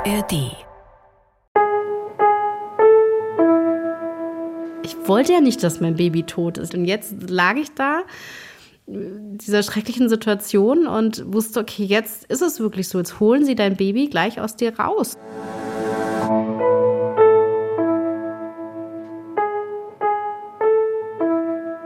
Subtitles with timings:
[0.00, 0.56] ARD.
[4.82, 6.74] Ich wollte ja nicht, dass mein Baby tot ist.
[6.74, 8.02] Und jetzt lag ich da
[8.86, 12.98] dieser schrecklichen Situation und wusste, okay, jetzt ist es wirklich so.
[12.98, 15.18] Jetzt holen sie dein Baby gleich aus dir raus.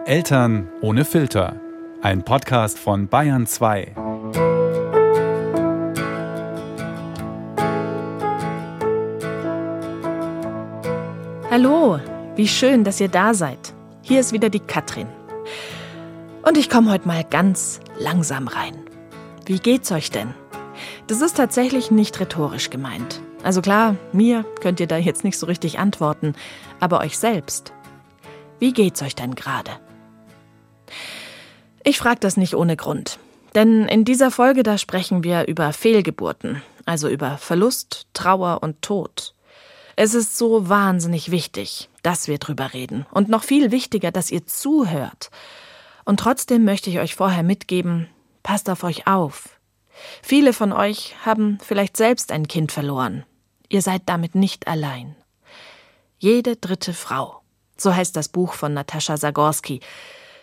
[0.06, 1.60] Eltern ohne Filter.
[2.00, 4.03] Ein Podcast von Bayern 2.
[11.56, 12.00] Hallo,
[12.34, 13.74] wie schön, dass ihr da seid.
[14.02, 15.06] Hier ist wieder die Katrin.
[16.42, 18.74] Und ich komme heute mal ganz langsam rein.
[19.46, 20.34] Wie geht's euch denn?
[21.06, 23.20] Das ist tatsächlich nicht rhetorisch gemeint.
[23.44, 26.34] Also klar, mir könnt ihr da jetzt nicht so richtig antworten,
[26.80, 27.72] aber euch selbst.
[28.58, 29.70] Wie geht's euch denn gerade?
[31.84, 33.20] Ich frage das nicht ohne Grund.
[33.54, 39.34] Denn in dieser Folge da sprechen wir über Fehlgeburten, also über Verlust, Trauer und Tod.
[39.96, 43.06] Es ist so wahnsinnig wichtig, dass wir drüber reden.
[43.12, 45.30] Und noch viel wichtiger, dass ihr zuhört.
[46.04, 48.08] Und trotzdem möchte ich euch vorher mitgeben,
[48.42, 49.60] passt auf euch auf.
[50.22, 53.24] Viele von euch haben vielleicht selbst ein Kind verloren.
[53.68, 55.14] Ihr seid damit nicht allein.
[56.18, 57.40] Jede dritte Frau.
[57.76, 59.80] So heißt das Buch von Natascha Zagorski.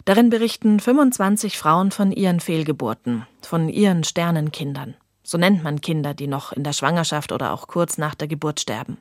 [0.05, 4.95] Darin berichten 25 Frauen von ihren Fehlgeburten, von ihren Sternenkindern.
[5.23, 8.59] So nennt man Kinder, die noch in der Schwangerschaft oder auch kurz nach der Geburt
[8.59, 8.97] sterben.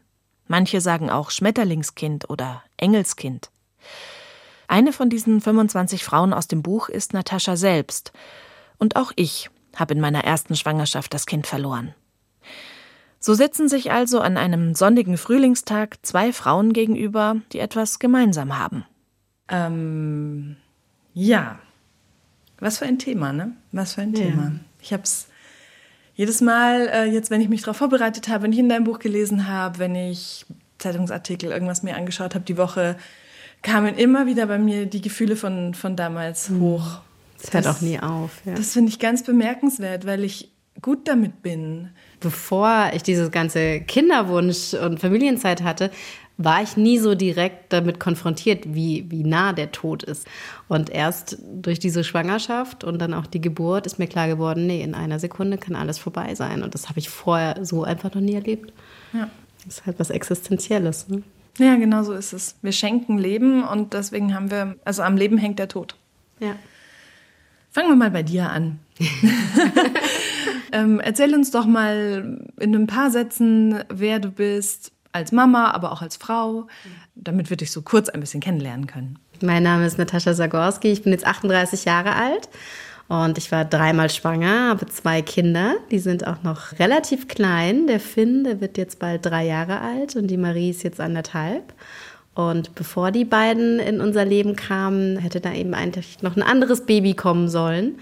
[0.50, 3.50] Manche sagen auch Schmetterlingskind oder Engelskind.
[4.66, 8.10] Eine von diesen 25 Frauen aus dem Buch ist Natascha selbst.
[8.76, 11.94] Und auch ich habe in meiner ersten Schwangerschaft das Kind verloren.
[13.20, 18.84] So sitzen sich also an einem sonnigen Frühlingstag zwei Frauen gegenüber, die etwas gemeinsam haben.
[19.46, 20.56] Ähm,
[21.14, 21.60] ja.
[22.58, 23.52] Was für ein Thema, ne?
[23.70, 24.24] Was für ein ja.
[24.24, 24.56] Thema.
[24.82, 25.28] Ich habe es
[26.14, 28.98] jedes Mal, äh, jetzt, wenn ich mich darauf vorbereitet habe, wenn ich in deinem Buch
[28.98, 30.44] gelesen habe, wenn ich
[30.78, 32.96] Zeitungsartikel, irgendwas mir angeschaut habe die Woche,
[33.62, 36.60] kamen immer wieder bei mir die Gefühle von, von damals mhm.
[36.60, 37.00] hoch.
[37.40, 38.42] Das hört auch nie auf.
[38.44, 38.54] Ja.
[38.54, 40.50] Das finde ich ganz bemerkenswert, weil ich
[40.82, 41.90] gut damit bin.
[42.20, 45.90] Bevor ich dieses ganze Kinderwunsch und Familienzeit hatte,
[46.42, 50.26] war ich nie so direkt damit konfrontiert, wie, wie nah der Tod ist.
[50.68, 54.82] Und erst durch diese Schwangerschaft und dann auch die Geburt ist mir klar geworden, nee,
[54.82, 56.62] in einer Sekunde kann alles vorbei sein.
[56.62, 58.72] Und das habe ich vorher so einfach noch nie erlebt.
[59.12, 59.28] Ja.
[59.64, 61.08] Das ist halt was Existenzielles.
[61.08, 61.22] Ne?
[61.58, 62.56] Ja, genau so ist es.
[62.62, 65.94] Wir schenken Leben und deswegen haben wir, also am Leben hängt der Tod.
[66.38, 66.56] Ja.
[67.70, 68.78] Fangen wir mal bei dir an.
[70.72, 75.92] ähm, erzähl uns doch mal in ein paar Sätzen, wer du bist, als Mama, aber
[75.92, 76.66] auch als Frau,
[77.14, 79.18] damit wir dich so kurz ein bisschen kennenlernen können.
[79.40, 82.48] Mein Name ist Natascha Zagorski, ich bin jetzt 38 Jahre alt
[83.08, 87.88] und ich war dreimal schwanger, habe zwei Kinder, die sind auch noch relativ klein.
[87.88, 91.72] Der Finn, der wird jetzt bald drei Jahre alt und die Marie ist jetzt anderthalb.
[92.34, 96.86] Und bevor die beiden in unser Leben kamen, hätte da eben eigentlich noch ein anderes
[96.86, 97.98] Baby kommen sollen.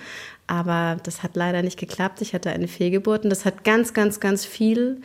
[0.47, 2.21] Aber das hat leider nicht geklappt.
[2.21, 5.01] Ich hatte eine Fehlgeburt und das hat ganz, ganz, ganz viel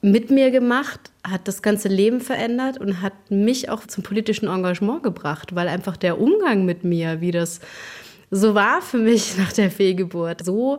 [0.00, 5.02] mit mir gemacht, hat das ganze Leben verändert und hat mich auch zum politischen Engagement
[5.02, 7.60] gebracht, weil einfach der Umgang mit mir, wie das
[8.30, 10.78] so war für mich nach der Fehlgeburt, so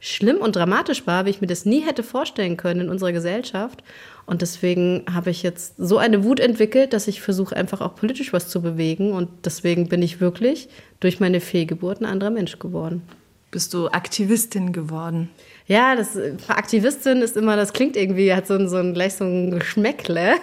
[0.00, 3.82] schlimm und dramatisch war, wie ich mir das nie hätte vorstellen können in unserer Gesellschaft.
[4.26, 8.32] Und deswegen habe ich jetzt so eine Wut entwickelt, dass ich versuche, einfach auch politisch
[8.32, 9.12] was zu bewegen.
[9.12, 10.68] Und deswegen bin ich wirklich
[11.00, 13.02] durch meine Fehlgeburt ein anderer Mensch geworden.
[13.50, 15.30] Bist du Aktivistin geworden?
[15.66, 19.24] Ja, das Aktivistin ist immer, das klingt irgendwie, hat so ein, so ein gleich so
[19.24, 20.34] ein Geschmäckle.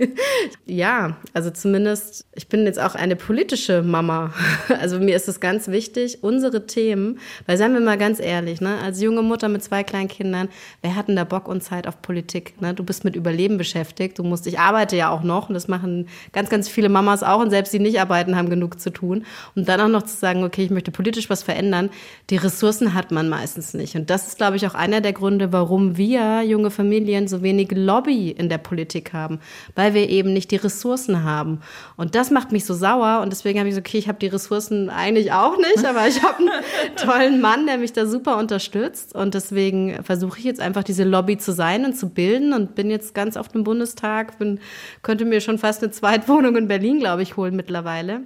[0.66, 4.34] ja, also zumindest, ich bin jetzt auch eine politische Mama.
[4.80, 8.78] Also mir ist es ganz wichtig, unsere Themen, weil seien wir mal ganz ehrlich, ne,
[8.82, 10.48] als junge Mutter mit zwei kleinen Kindern,
[10.82, 12.60] wer hat denn da Bock und Zeit auf Politik?
[12.60, 12.74] Ne?
[12.74, 16.08] Du bist mit Überleben beschäftigt, du musst, ich arbeite ja auch noch und das machen
[16.32, 19.24] ganz, ganz viele Mamas auch und selbst die nicht arbeiten, haben genug zu tun.
[19.56, 21.90] Und dann auch noch zu sagen, okay, ich möchte politisch was verändern,
[22.30, 23.96] die Ressourcen hat man meistens nicht.
[23.96, 27.42] Und das ist, glaube ich, ich, auch einer der Gründe, warum wir junge Familien so
[27.42, 29.40] wenig Lobby in der Politik haben,
[29.74, 31.60] weil wir eben nicht die Ressourcen haben.
[31.96, 34.26] Und das macht mich so sauer und deswegen habe ich so, okay, ich habe die
[34.26, 36.50] Ressourcen eigentlich auch nicht, aber ich habe einen
[36.96, 41.38] tollen Mann, der mich da super unterstützt und deswegen versuche ich jetzt einfach diese Lobby
[41.38, 44.60] zu sein und zu bilden und bin jetzt ganz auf dem Bundestag, bin,
[45.02, 48.20] könnte mir schon fast eine Zweitwohnung in Berlin, glaube ich, holen mittlerweile.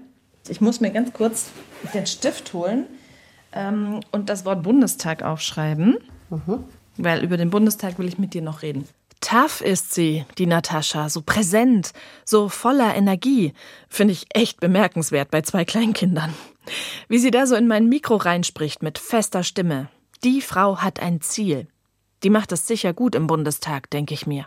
[0.48, 1.50] Ich muss mir ganz kurz
[1.94, 2.86] den Stift holen
[3.52, 5.98] ähm, und das Wort Bundestag aufschreiben.
[6.32, 6.64] Mhm.
[6.96, 8.88] Weil über den Bundestag will ich mit dir noch reden.
[9.20, 11.92] Tough ist sie, die Natascha, so präsent,
[12.24, 13.52] so voller Energie.
[13.88, 16.34] Finde ich echt bemerkenswert bei zwei Kleinkindern.
[17.08, 19.88] Wie sie da so in mein Mikro reinspricht mit fester Stimme.
[20.24, 21.68] Die Frau hat ein Ziel.
[22.24, 24.46] Die macht es sicher gut im Bundestag, denke ich mir.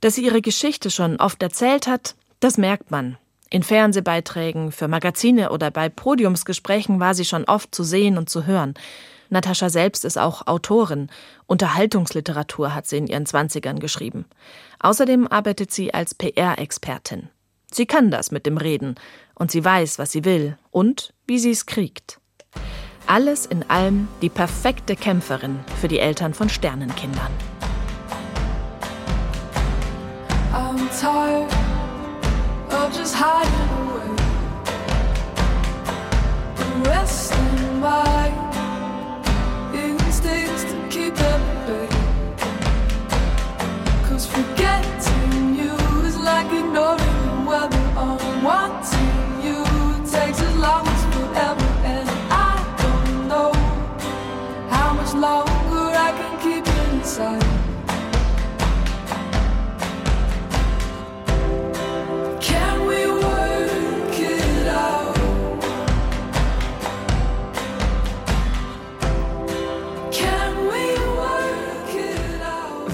[0.00, 3.18] Dass sie ihre Geschichte schon oft erzählt hat, das merkt man.
[3.50, 8.46] In Fernsehbeiträgen, für Magazine oder bei Podiumsgesprächen war sie schon oft zu sehen und zu
[8.46, 8.74] hören.
[9.32, 11.08] Natascha selbst ist auch Autorin.
[11.46, 14.26] Unterhaltungsliteratur hat sie in ihren Zwanzigern geschrieben.
[14.78, 17.30] Außerdem arbeitet sie als PR-Expertin.
[17.72, 18.96] Sie kann das mit dem Reden
[19.34, 22.20] und sie weiß, was sie will und wie sie es kriegt.
[23.06, 27.32] Alles in allem die perfekte Kämpferin für die Eltern von Sternenkindern.
[30.52, 31.50] I'm tired
[32.70, 33.16] of just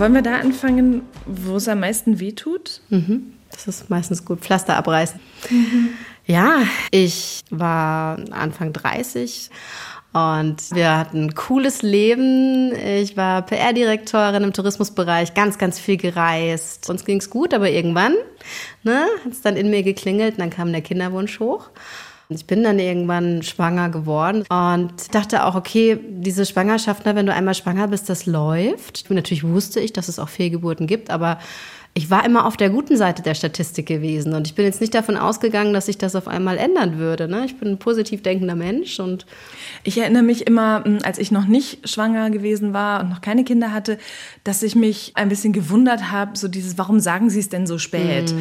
[0.08, 2.81] Wollen wir da anfangen, wo es am meisten wehtut?
[3.50, 4.40] Das ist meistens gut.
[4.40, 5.20] Pflaster abreißen.
[6.25, 9.50] Ja, ich war Anfang 30
[10.14, 12.72] und wir hatten ein cooles Leben.
[12.75, 16.88] Ich war PR-Direktorin im Tourismusbereich, ganz, ganz viel gereist.
[16.88, 18.14] Uns ging's gut, aber irgendwann
[18.84, 21.69] ne, hat es dann in mir geklingelt und dann kam der Kinderwunsch hoch.
[22.30, 27.32] Ich bin dann irgendwann schwanger geworden und dachte auch, okay, diese Schwangerschaft, ne, wenn du
[27.32, 29.08] einmal schwanger bist, das läuft.
[29.08, 31.38] Natürlich wusste ich, dass es auch Fehlgeburten gibt, aber
[31.94, 34.94] ich war immer auf der guten Seite der Statistik gewesen und ich bin jetzt nicht
[34.94, 37.28] davon ausgegangen, dass sich das auf einmal ändern würde.
[37.28, 37.46] Ne?
[37.46, 39.25] Ich bin ein positiv denkender Mensch und
[39.82, 43.42] Ich erinnere mich immer, mh, als ich noch nicht schwanger gewesen war und noch keine
[43.42, 43.96] Kinder hatte,
[44.44, 47.78] dass ich mich ein bisschen gewundert habe, so dieses, warum sagen Sie es denn so
[47.78, 48.34] spät?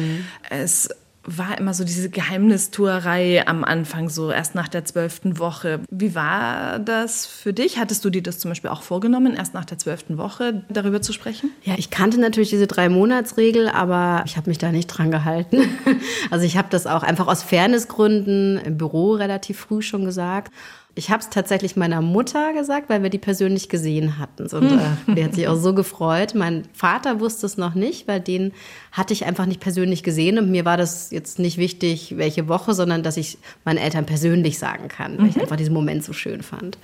[0.50, 0.90] Es
[1.36, 5.80] war immer so diese Geheimnistuerei am Anfang, so erst nach der zwölften Woche.
[5.90, 7.78] Wie war das für dich?
[7.78, 11.12] Hattest du dir das zum Beispiel auch vorgenommen, erst nach der zwölften Woche darüber zu
[11.12, 11.50] sprechen?
[11.62, 15.58] Ja, ich kannte natürlich diese Drei-Monats-Regel, aber ich habe mich da nicht dran gehalten.
[16.30, 20.52] Also ich habe das auch einfach aus Fairnessgründen im Büro relativ früh schon gesagt.
[20.98, 24.48] Ich habe es tatsächlich meiner Mutter gesagt, weil wir die persönlich gesehen hatten.
[24.48, 26.34] Und äh, die hat sich auch so gefreut.
[26.34, 28.52] Mein Vater wusste es noch nicht, weil den
[28.90, 30.38] hatte ich einfach nicht persönlich gesehen.
[30.38, 34.58] Und mir war das jetzt nicht wichtig, welche Woche, sondern dass ich meinen Eltern persönlich
[34.58, 36.78] sagen kann, weil ich einfach diesen Moment so schön fand.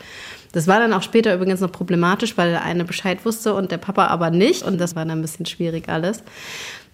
[0.52, 3.78] Das war dann auch später übrigens noch problematisch, weil der eine Bescheid wusste und der
[3.78, 4.62] Papa aber nicht.
[4.62, 6.22] Und das war dann ein bisschen schwierig alles.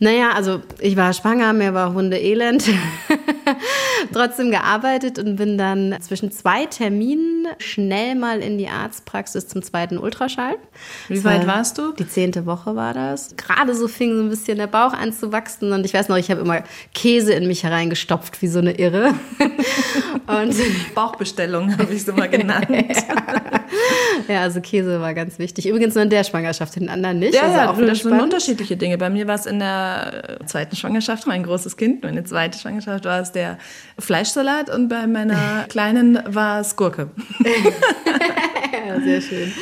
[0.02, 2.64] Naja, also ich war schwanger, mir war Hunde elend.
[4.14, 9.99] Trotzdem gearbeitet und bin dann zwischen zwei Terminen schnell mal in die Arztpraxis zum zweiten
[9.99, 10.56] Ultraschall.
[11.08, 11.93] Wie Das weit war- warst du?
[11.93, 13.37] Die zehnte Woche war das.
[13.37, 16.17] Gerade so fing so ein bisschen der Bauch an zu wachsen und ich weiß noch,
[16.17, 16.62] ich habe immer
[16.94, 19.12] Käse in mich hereingestopft wie so eine Irre.
[20.26, 20.55] und
[20.94, 22.69] Bauchbestellung habe ich so mal genannt.
[24.29, 25.67] ja, also Käse war ganz wichtig.
[25.69, 27.35] Übrigens nur in der Schwangerschaft, in den anderen nicht.
[27.35, 28.23] Ja, also ja, das sind spannend.
[28.23, 28.97] unterschiedliche Dinge.
[28.97, 32.03] Bei mir war es in der äh, zweiten Schwangerschaft mein großes Kind.
[32.03, 33.59] Meine zweite Schwangerschaft war es der
[33.99, 37.11] Fleischsalat und bei meiner kleinen war es Gurke.
[38.87, 39.53] Ja, sehr schön.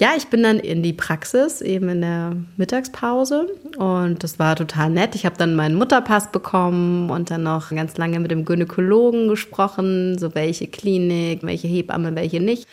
[0.00, 3.48] Ja, ich bin dann in die Praxis, eben in der Mittagspause.
[3.76, 5.14] Und das war total nett.
[5.14, 10.18] Ich habe dann meinen Mutterpass bekommen und dann noch ganz lange mit dem Gynäkologen gesprochen,
[10.18, 12.68] so welche Klinik, welche Hebamme, welche nicht.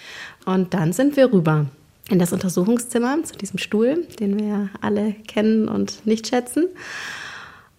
[0.46, 1.66] Und dann sind wir rüber
[2.10, 6.67] in das Untersuchungszimmer zu diesem Stuhl, den wir ja alle kennen und nicht schätzen.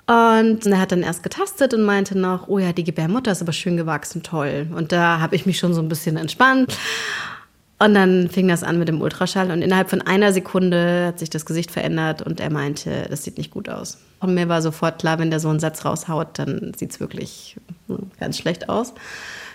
[0.06, 3.52] Und er hat dann erst getastet und meinte noch, oh ja, die Gebärmutter ist aber
[3.52, 4.66] schön gewachsen, toll.
[4.74, 6.76] Und da habe ich mich schon so ein bisschen entspannt.
[7.78, 11.30] Und dann fing das an mit dem Ultraschall und innerhalb von einer Sekunde hat sich
[11.30, 13.98] das Gesicht verändert und er meinte, das sieht nicht gut aus.
[14.20, 17.56] Und mir war sofort klar, wenn der so einen Satz raushaut, dann sieht es wirklich
[18.20, 18.94] ganz schlecht aus.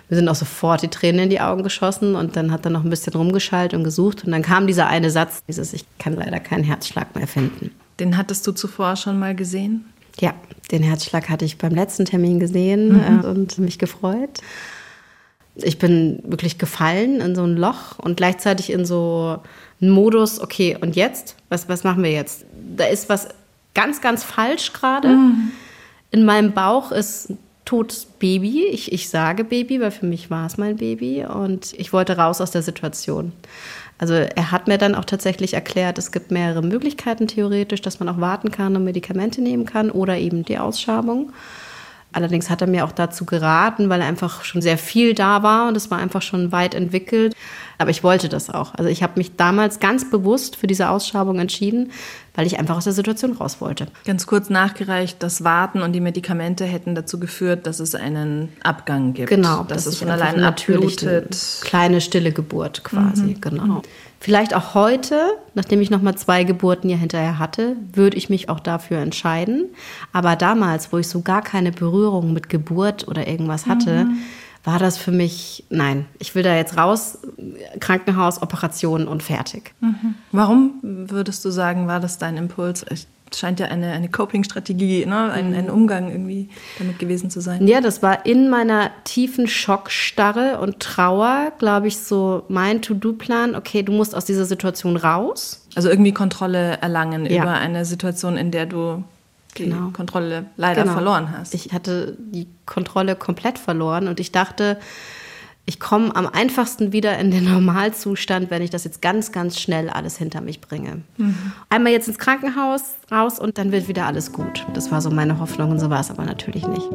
[0.10, 2.84] Wir sind auch sofort die Tränen in die Augen geschossen und dann hat er noch
[2.84, 6.40] ein bisschen rumgeschallt und gesucht und dann kam dieser eine Satz, dieses Ich kann leider
[6.40, 7.72] keinen Herzschlag mehr finden.
[8.00, 9.86] Den hattest du zuvor schon mal gesehen?
[10.20, 10.34] Ja,
[10.72, 14.42] den Herzschlag hatte ich beim letzten Termin gesehen äh, und mich gefreut.
[15.56, 19.40] Ich bin wirklich gefallen in so ein Loch und gleichzeitig in so
[19.82, 21.36] einen Modus, okay, und jetzt?
[21.50, 22.46] Was, was machen wir jetzt?
[22.76, 23.28] Da ist was
[23.74, 25.18] ganz, ganz falsch gerade.
[26.12, 27.34] In meinem Bauch ist
[27.68, 28.66] totes Baby.
[28.72, 32.42] Ich, ich sage Baby, weil für mich war es mein Baby und ich wollte raus
[32.42, 33.34] aus der Situation.
[34.00, 38.10] Also er hat mir dann auch tatsächlich erklärt, es gibt mehrere Möglichkeiten theoretisch, dass man
[38.10, 41.34] auch warten kann und Medikamente nehmen kann oder eben die Ausschabung.
[42.14, 45.76] Allerdings hat er mir auch dazu geraten, weil einfach schon sehr viel da war und
[45.76, 47.36] es war einfach schon weit entwickelt,
[47.80, 48.74] Aber ich wollte das auch.
[48.76, 51.92] Also ich habe mich damals ganz bewusst für diese Ausschabung entschieden,
[52.38, 53.88] weil ich einfach aus der Situation raus wollte.
[54.06, 59.14] Ganz kurz nachgereicht, das Warten und die Medikamente hätten dazu geführt, dass es einen Abgang
[59.14, 59.30] gibt.
[59.30, 60.98] Genau, dass, dass es von allein natürlich.
[61.62, 63.82] Kleine stille Geburt quasi, genau.
[64.20, 65.20] Vielleicht auch heute,
[65.56, 69.66] nachdem ich noch mal zwei Geburten ja hinterher hatte, würde ich mich auch dafür entscheiden.
[70.14, 74.08] Aber damals, wo ich so gar keine Berührung mit Geburt oder irgendwas hatte,
[74.64, 77.20] war das für mich, nein, ich will da jetzt raus,
[77.80, 79.74] Krankenhaus, Operation und fertig.
[80.32, 82.84] Warum würdest du sagen, war das dein Impuls?
[82.84, 85.32] Es scheint ja eine, eine Coping-Strategie, ne?
[85.32, 86.50] ein, ein Umgang irgendwie
[86.80, 87.68] damit gewesen zu sein.
[87.68, 93.56] Ja, das war in meiner tiefen Schockstarre und Trauer, glaube ich, so mein To-Do-Plan.
[93.56, 95.66] Okay, du musst aus dieser Situation raus.
[95.76, 97.44] Also irgendwie Kontrolle erlangen Ja.
[97.44, 99.04] über eine Situation, in der du
[99.58, 99.90] die Genau.
[99.92, 100.94] Kontrolle leider Genau.
[100.94, 101.54] verloren hast.
[101.54, 104.78] Ich hatte die Kontrolle komplett verloren und ich dachte,
[105.70, 109.90] ich komme am einfachsten wieder in den Normalzustand, wenn ich das jetzt ganz, ganz schnell
[109.90, 111.02] alles hinter mich bringe.
[111.70, 114.66] Einmal jetzt ins Krankenhaus raus und dann wird wieder alles gut.
[114.74, 116.88] Das war so meine Hoffnung und so war es aber natürlich nicht.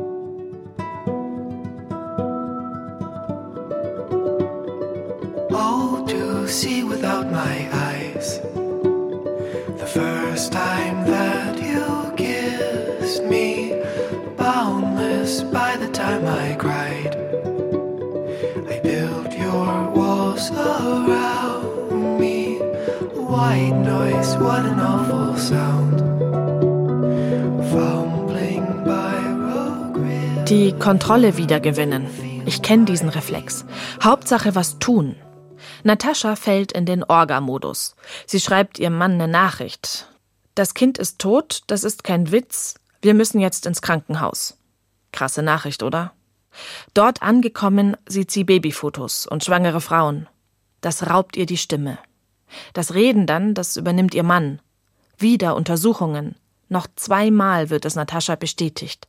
[5.54, 8.40] Oh, to see without my eyes.
[9.78, 10.71] The first time
[15.32, 17.16] boundless by the time I cried.
[18.68, 22.58] I built your walls around me.
[23.14, 26.00] White noise, what an awful sound.
[27.70, 29.12] Fumbling by.
[30.48, 32.06] Die Kontrolle wiedergewinnen.
[32.44, 33.64] Ich kenne diesen Reflex.
[34.02, 35.16] Hauptsache was tun.
[35.84, 37.94] Natascha fällt in den Orga-Modus.
[38.26, 40.08] Sie schreibt ihrem Mann eine Nachricht.
[40.54, 42.74] Das Kind ist tot, das ist kein Witz.
[43.00, 44.58] Wir müssen jetzt ins Krankenhaus.
[45.12, 46.12] Krasse Nachricht, oder?
[46.94, 50.28] Dort angekommen sieht sie Babyfotos und schwangere Frauen.
[50.80, 51.98] Das raubt ihr die Stimme.
[52.74, 54.60] Das Reden dann, das übernimmt ihr Mann.
[55.16, 56.34] Wieder Untersuchungen.
[56.68, 59.06] Noch zweimal wird es Natascha bestätigt.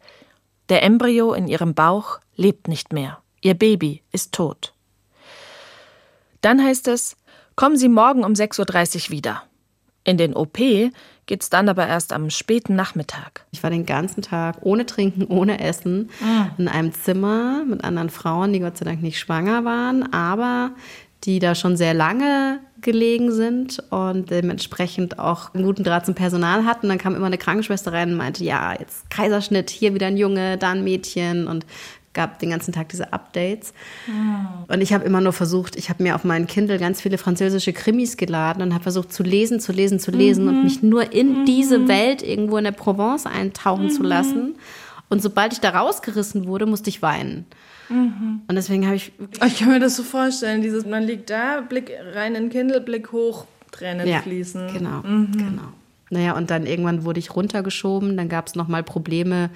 [0.69, 3.21] Der Embryo in ihrem Bauch lebt nicht mehr.
[3.41, 4.73] Ihr Baby ist tot.
[6.41, 7.17] Dann heißt es,
[7.55, 9.43] kommen Sie morgen um 6.30 Uhr wieder.
[10.03, 10.59] In den OP
[11.25, 13.45] geht's dann aber erst am späten Nachmittag.
[13.51, 16.09] Ich war den ganzen Tag ohne Trinken, ohne Essen
[16.57, 20.71] in einem Zimmer mit anderen Frauen, die Gott sei Dank nicht schwanger waren, aber
[21.23, 26.65] die da schon sehr lange gelegen sind und dementsprechend auch einen guten Draht zum Personal
[26.65, 26.89] hatten.
[26.89, 30.57] Dann kam immer eine Krankenschwester rein und meinte, ja, jetzt Kaiserschnitt, hier wieder ein Junge,
[30.57, 31.65] da ein Mädchen und
[32.13, 33.73] gab den ganzen Tag diese Updates.
[34.67, 37.73] Und ich habe immer nur versucht, ich habe mir auf meinen Kindle ganz viele französische
[37.73, 41.45] Krimis geladen und habe versucht zu lesen, zu lesen, zu lesen und mich nur in
[41.45, 44.55] diese Welt irgendwo in der Provence eintauchen zu lassen.
[45.09, 47.45] Und sobald ich da rausgerissen wurde, musste ich weinen.
[47.89, 49.11] Und deswegen habe ich
[49.45, 52.81] Ich kann mir das so vorstellen, dieses, man liegt da, Blick rein in den Kindle,
[52.81, 54.73] Blick hoch, Tränen fließen.
[54.73, 55.73] Genau, genau.
[56.13, 58.15] Naja, und dann irgendwann wurde ich runtergeschoben.
[58.15, 59.49] Dann gab es nochmal Probleme,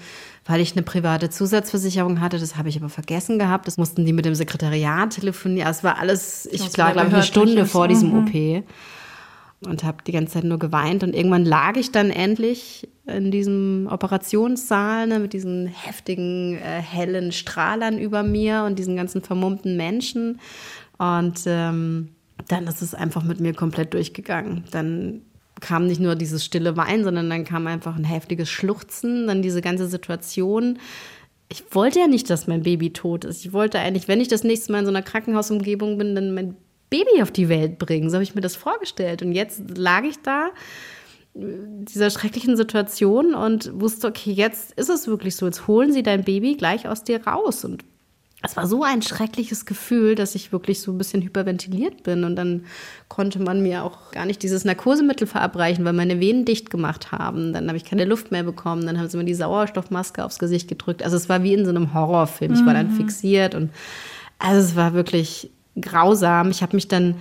[0.45, 2.39] weil ich eine private Zusatzversicherung hatte.
[2.39, 3.67] Das habe ich aber vergessen gehabt.
[3.67, 5.67] Das mussten die mit dem Sekretariat telefonieren.
[5.67, 8.63] Also Es war alles, ich glaube ich, eine Stunde vor diesem OP.
[9.65, 11.03] Und habe die ganze Zeit nur geweint.
[11.03, 17.31] Und irgendwann lag ich dann endlich in diesem Operationssaal ne, mit diesen heftigen, äh, hellen
[17.31, 20.39] Strahlern über mir und diesen ganzen vermummten Menschen.
[20.97, 22.09] Und ähm,
[22.47, 24.63] dann ist es einfach mit mir komplett durchgegangen.
[24.71, 25.21] Dann
[25.61, 29.61] kam nicht nur dieses stille Weinen, sondern dann kam einfach ein heftiges Schluchzen, dann diese
[29.61, 30.79] ganze Situation.
[31.49, 33.45] Ich wollte ja nicht, dass mein Baby tot ist.
[33.45, 36.55] Ich wollte eigentlich, wenn ich das nächste Mal in so einer Krankenhausumgebung bin, dann mein
[36.89, 38.09] Baby auf die Welt bringen.
[38.09, 39.21] So habe ich mir das vorgestellt.
[39.21, 40.49] Und jetzt lag ich da
[41.33, 45.45] dieser schrecklichen Situation und wusste, okay, jetzt ist es wirklich so.
[45.45, 47.63] Jetzt holen sie dein Baby gleich aus dir raus.
[47.63, 47.83] Und
[48.43, 52.23] es war so ein schreckliches Gefühl, dass ich wirklich so ein bisschen hyperventiliert bin.
[52.23, 52.65] Und dann
[53.07, 57.51] konnte man mir auch gar nicht dieses Narkosemittel verabreichen, weil meine Venen dicht gemacht haben.
[57.51, 58.85] Dann habe ich keine Luft mehr bekommen.
[58.85, 61.01] Dann haben sie mir die Sauerstoffmaske aufs Gesicht gedrückt.
[61.01, 62.53] Also es war wie in so einem Horrorfilm.
[62.53, 63.71] Ich war dann fixiert und
[64.37, 65.49] also es war wirklich
[65.81, 66.51] grausam.
[66.51, 67.15] Ich habe mich dann,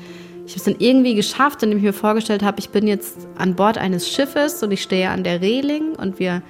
[0.47, 3.55] ich habe es dann irgendwie geschafft, indem ich mir vorgestellt habe, ich bin jetzt an
[3.55, 6.43] Bord eines Schiffes und ich stehe an der Reling und wir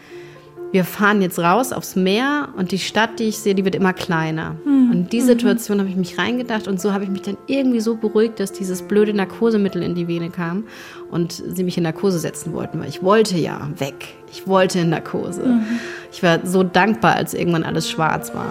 [0.72, 3.92] wir fahren jetzt raus aufs Meer und die Stadt, die ich sehe, die wird immer
[3.92, 4.56] kleiner.
[4.90, 7.80] Und in die Situation habe ich mich reingedacht und so habe ich mich dann irgendwie
[7.80, 10.64] so beruhigt, dass dieses blöde Narkosemittel in die Vene kam
[11.10, 14.14] und sie mich in Narkose setzen wollten, weil ich wollte ja weg.
[14.30, 15.60] Ich wollte in Narkose.
[16.12, 18.48] Ich war so dankbar, als irgendwann alles schwarz war.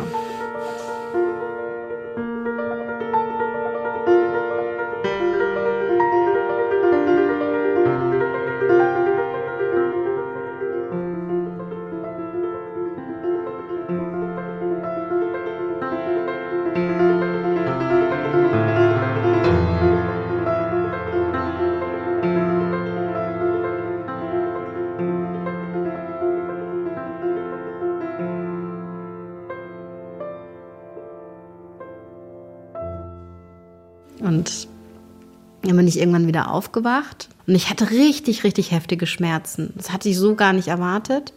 [35.96, 39.74] Ich irgendwann wieder aufgewacht und ich hatte richtig, richtig heftige Schmerzen.
[39.76, 41.34] Das hatte ich so gar nicht erwartet.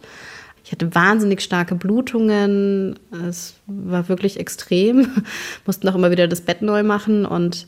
[0.63, 2.99] Ich hatte wahnsinnig starke Blutungen.
[3.27, 5.07] Es war wirklich extrem.
[5.65, 7.67] Mussten auch immer wieder das Bett neu machen und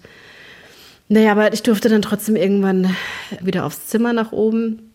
[1.07, 2.95] naja, aber ich durfte dann trotzdem irgendwann
[3.41, 4.91] wieder aufs Zimmer nach oben.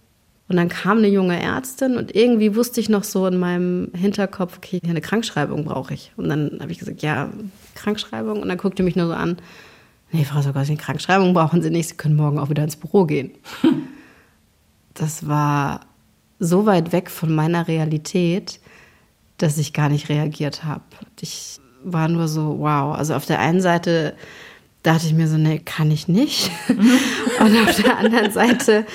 [0.49, 4.57] Und dann kam eine junge Ärztin und irgendwie wusste ich noch so in meinem Hinterkopf,
[4.57, 6.13] okay, eine Krankschreibung brauche ich.
[6.17, 7.31] Und dann habe ich gesagt, ja,
[7.75, 8.41] Krankschreibung.
[8.41, 9.39] Und dann guckte mich nur so an,
[10.13, 13.05] nee, Frau Sockers, eine Krankschreibung brauchen Sie nicht, Sie können morgen auch wieder ins Büro
[13.05, 13.33] gehen.
[14.95, 15.81] Das war
[16.39, 18.61] so weit weg von meiner Realität,
[19.37, 20.81] dass ich gar nicht reagiert habe.
[21.21, 22.97] Ich war nur so, wow.
[22.97, 24.15] Also auf der einen Seite
[24.83, 26.51] dachte ich mir so, nee, kann ich nicht.
[26.69, 28.87] Und auf der anderen Seite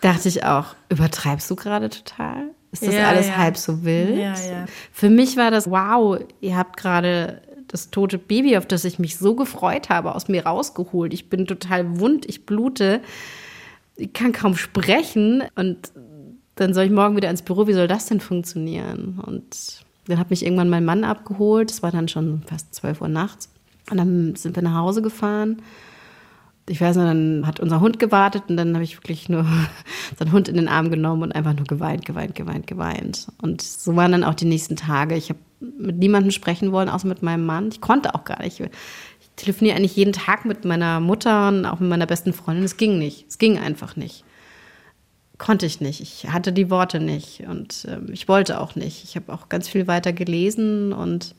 [0.00, 2.50] dachte ich auch, übertreibst du gerade total?
[2.70, 3.36] Ist das Ja, alles ja.
[3.36, 4.16] halb so wild?
[4.16, 4.66] Ja, ja.
[4.92, 7.42] Für mich war das, wow, ihr habt gerade
[7.76, 11.12] das tote Baby, auf das ich mich so gefreut habe, aus mir rausgeholt.
[11.12, 13.02] Ich bin total wund, ich blute,
[13.96, 15.92] ich kann kaum sprechen und
[16.54, 17.66] dann soll ich morgen wieder ins Büro.
[17.66, 19.22] Wie soll das denn funktionieren?
[19.26, 21.70] Und dann hat mich irgendwann mein Mann abgeholt.
[21.70, 23.50] Es war dann schon fast 12 Uhr nachts.
[23.90, 25.60] Und dann sind wir nach Hause gefahren.
[26.68, 29.46] Ich weiß noch, dann hat unser Hund gewartet und dann habe ich wirklich nur
[30.18, 33.28] seinen Hund in den Arm genommen und einfach nur geweint, geweint, geweint, geweint.
[33.40, 35.16] Und so waren dann auch die nächsten Tage.
[35.16, 37.68] Ich habe mit niemandem sprechen wollen, außer mit meinem Mann.
[37.68, 38.60] Ich konnte auch gar nicht.
[38.60, 38.70] Ich
[39.36, 42.64] telefoniere eigentlich jeden Tag mit meiner Mutter und auch mit meiner besten Freundin.
[42.64, 43.26] Es ging nicht.
[43.28, 44.24] Es ging einfach nicht.
[45.38, 46.00] Konnte ich nicht.
[46.00, 49.04] Ich hatte die Worte nicht und ähm, ich wollte auch nicht.
[49.04, 51.34] Ich habe auch ganz viel weiter gelesen und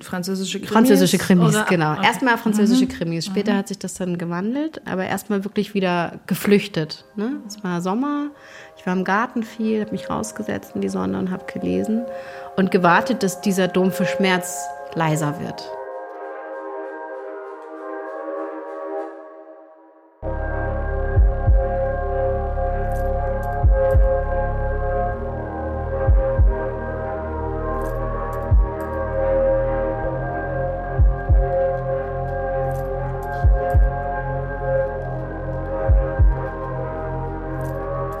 [0.00, 0.72] Französische Krimis?
[0.72, 1.66] Französische Krimis, oder?
[1.68, 1.92] genau.
[1.92, 2.00] Okay.
[2.00, 2.04] Mhm.
[2.04, 3.26] Erstmal französische Krimis.
[3.26, 7.04] Später hat sich das dann gewandelt, aber erstmal wirklich wieder geflüchtet.
[7.16, 7.36] Ne?
[7.46, 8.30] Es war Sommer,
[8.76, 12.04] ich war im Garten viel, habe mich rausgesetzt in die Sonne und habe gelesen
[12.56, 15.64] und gewartet, dass dieser dumpfe Schmerz leiser wird.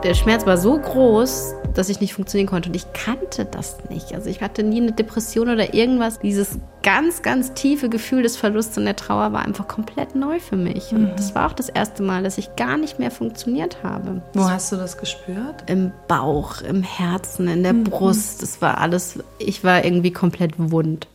[0.04, 2.68] Der Schmerz war so groß, dass ich nicht funktionieren konnte.
[2.68, 4.14] Und ich kannte das nicht.
[4.14, 6.20] Also ich hatte nie eine Depression oder irgendwas.
[6.20, 10.56] Dieses ganz, ganz tiefe Gefühl des Verlusts und der Trauer war einfach komplett neu für
[10.56, 10.92] mich.
[10.92, 14.20] Und das war auch das erste Mal, dass ich gar nicht mehr funktioniert habe.
[14.34, 15.64] Wo hast du das gespürt?
[15.66, 18.42] Im Bauch, im Herzen, in der Brust.
[18.42, 21.08] Das war alles, ich war irgendwie komplett wund.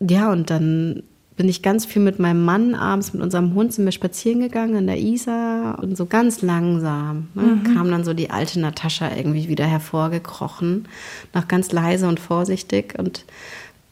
[0.00, 1.04] Ja, und dann
[1.36, 4.76] bin ich ganz viel mit meinem Mann abends mit unserem Hund sind wir spazieren gegangen
[4.76, 9.48] in der Isar und so ganz langsam ne, kam dann so die alte Natascha irgendwie
[9.48, 10.86] wieder hervorgekrochen,
[11.34, 13.24] noch ganz leise und vorsichtig und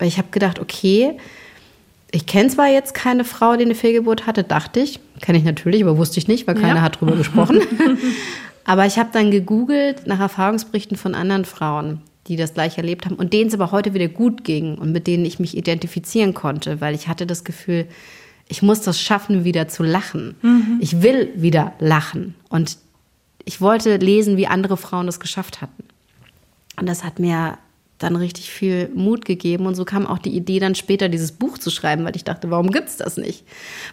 [0.01, 1.17] ich habe gedacht, okay,
[2.13, 5.83] ich kenne zwar jetzt keine Frau, die eine Fehlgeburt hatte, dachte ich, kenne ich natürlich,
[5.83, 6.83] aber wusste ich nicht, weil keiner Ja.
[6.83, 7.61] hat drüber gesprochen.
[8.65, 13.17] aber ich habe dann gegoogelt nach Erfahrungsberichten von anderen Frauen, die das gleich erlebt haben
[13.17, 16.81] und denen es aber heute wieder gut ging und mit denen ich mich identifizieren konnte,
[16.81, 17.87] weil ich hatte das Gefühl,
[18.49, 20.35] ich muss das schaffen, wieder zu lachen.
[20.81, 22.35] Ich will wieder lachen.
[22.49, 22.77] Und
[23.45, 25.85] ich wollte lesen, wie andere Frauen das geschafft hatten.
[26.79, 27.59] Und das hat mir
[28.03, 29.67] dann richtig viel Mut gegeben.
[29.67, 32.51] Und so kam auch die Idee, dann später dieses Buch zu schreiben, weil ich dachte,
[32.51, 33.45] warum gibt's das nicht?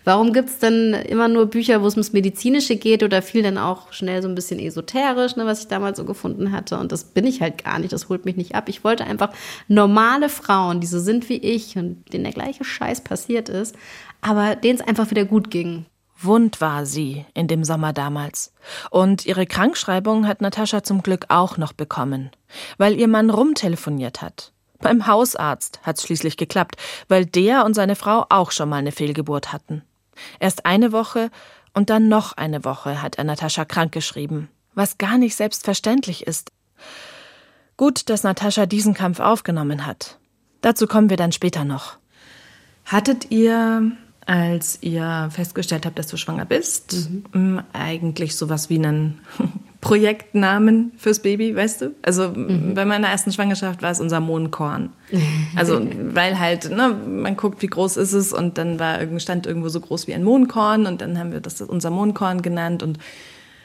[0.03, 3.93] Warum gibt's dann immer nur Bücher, wo es ums Medizinische geht oder viel dann auch
[3.93, 6.77] schnell so ein bisschen esoterisch, ne, was ich damals so gefunden hatte?
[6.77, 8.69] Und das bin ich halt gar nicht, das holt mich nicht ab.
[8.69, 9.31] Ich wollte einfach
[9.67, 13.75] normale Frauen, die so sind wie ich und denen der gleiche Scheiß passiert ist,
[14.21, 15.85] aber denen es einfach wieder gut ging.
[16.21, 18.53] Wund war sie in dem Sommer damals.
[18.89, 22.31] Und ihre Krankschreibung hat Natascha zum Glück auch noch bekommen,
[22.77, 24.51] weil ihr Mann rumtelefoniert hat.
[24.79, 26.77] Beim Hausarzt hat's schließlich geklappt,
[27.07, 29.83] weil der und seine Frau auch schon mal eine Fehlgeburt hatten.
[30.39, 31.29] Erst eine Woche
[31.73, 36.51] und dann noch eine Woche hat er Natascha krankgeschrieben, was gar nicht selbstverständlich ist.
[37.77, 40.17] Gut, dass Natascha diesen Kampf aufgenommen hat.
[40.61, 41.97] Dazu kommen wir dann später noch.
[42.85, 43.91] Hattet ihr,
[44.29, 49.21] als ihr festgestellt habt, dass du schwanger bist, m, eigentlich sowas wie einen
[49.81, 51.95] Projektnamen fürs Baby, weißt du?
[52.03, 54.91] Also bei meiner ersten Schwangerschaft war es unser Mohnkorn.
[55.55, 55.81] Also
[56.13, 59.79] weil halt, ne, man guckt, wie groß ist es und dann war stand irgendwo so
[59.79, 62.99] groß wie ein Mohnkorn und dann haben wir das unser Mohnkorn genannt und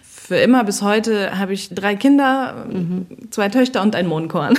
[0.02, 2.64] für immer bis heute habe ich drei Kinder,
[3.28, 4.58] zwei Töchter und ein Mohnkorn.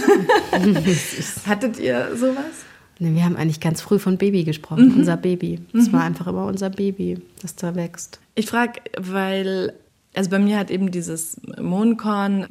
[1.47, 2.64] Hattet ihr sowas?
[2.99, 5.60] Wir haben eigentlich ganz früh von Baby gesprochen, unser Baby.
[5.73, 8.19] Das war einfach immer unser Baby, das da wächst.
[8.36, 9.73] Ich frage, weil,
[10.13, 12.47] also bei mir hat eben dieses Mohnkorn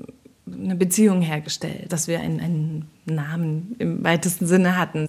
[0.47, 5.09] eine Beziehung hergestellt, dass wir einen, einen Namen im weitesten Sinne hatten.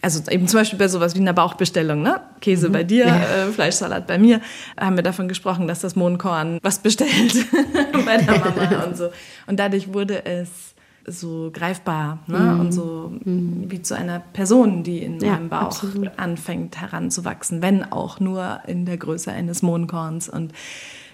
[0.00, 2.20] also eben zum Beispiel bei sowas wie einer Bauchbestellung, ne?
[2.40, 4.40] Käse bei dir, äh, Fleischsalat bei mir,
[4.78, 7.34] haben wir davon gesprochen, dass das Mohnkorn was bestellt
[8.06, 9.10] bei der Mama und so.
[9.46, 10.73] Und dadurch wurde es
[11.06, 12.56] so greifbar ne?
[12.58, 16.10] und so wie zu einer Person, die in Ja, meinem Bauch absolut.
[16.18, 20.28] anfängt heranzuwachsen, wenn auch nur in der Größe eines Mohnkorns.
[20.28, 20.52] Und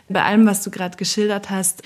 [0.09, 1.83] bei allem, was du gerade geschildert hast,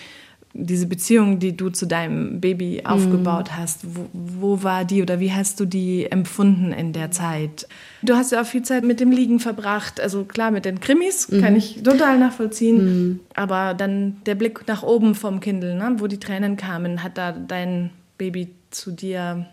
[0.57, 5.33] diese Beziehung, die du zu deinem Baby aufgebaut hast, wo, wo war die oder wie
[5.33, 7.67] hast du die empfunden in der Zeit?
[8.03, 11.29] Du hast ja auch viel Zeit mit dem Liegen verbracht, also klar mit den Krimis,
[11.41, 16.21] kann ich total nachvollziehen, aber dann der Blick nach oben vom Kindle, ne, wo die
[16.21, 19.47] Tränen kamen, hat da dein Baby zu dir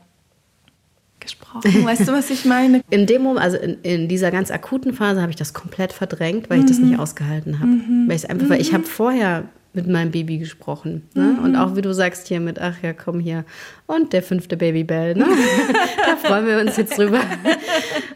[1.20, 1.84] gesprochen?
[1.84, 2.82] Weißt du, was ich meine?
[2.92, 6.50] In dem Moment, also in, in dieser ganz akuten Phase, habe ich das komplett verdrängt,
[6.50, 7.72] weil ich das nicht ausgehalten habe.
[8.08, 11.08] Weil ich einfach, weil ich habe vorher mit meinem Baby gesprochen.
[11.14, 11.38] Ne?
[11.42, 13.46] Und auch wie du sagst hier mit, ach ja, komm hier.
[13.88, 15.28] Und der fünfte Babybell, ne?
[16.06, 17.22] da freuen wir uns jetzt drüber.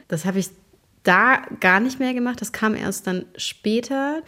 [0.07, 0.49] Das habe ich
[1.03, 2.41] da gar nicht mehr gemacht.
[2.41, 4.21] Das kam erst dann später,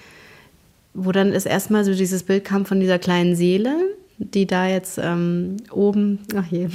[0.93, 3.75] wo dann es erstmal so dieses Bild kam von dieser kleinen Seele,
[4.17, 6.69] die da jetzt ähm, oben, ach je,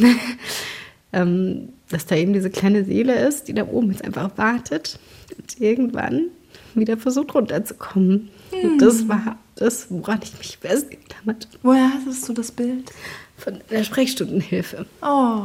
[1.13, 4.99] ähm, dass da eben diese kleine Seele ist, die da oben jetzt einfach wartet
[5.39, 6.27] und irgendwann
[6.75, 8.29] wieder versucht runterzukommen.
[8.63, 11.59] Und das war das, woran ich mich festgeklammert habe.
[11.63, 12.91] Woher hattest du das Bild?
[13.37, 14.87] Von der Sprechstundenhilfe.
[15.03, 15.41] Oh,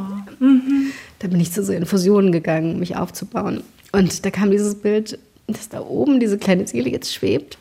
[1.20, 3.64] Da bin ich zu so Infusionen gegangen, um mich aufzubauen.
[3.92, 7.58] Und da kam dieses Bild, dass da oben diese kleine Seele jetzt schwebt.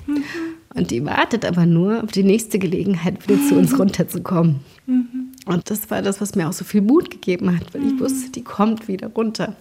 [0.74, 4.60] Und die wartet aber nur auf die nächste Gelegenheit, wieder zu uns runterzukommen.
[5.46, 8.30] Und das war das, was mir auch so viel Mut gegeben hat, weil ich wusste,
[8.30, 9.56] die kommt wieder runter.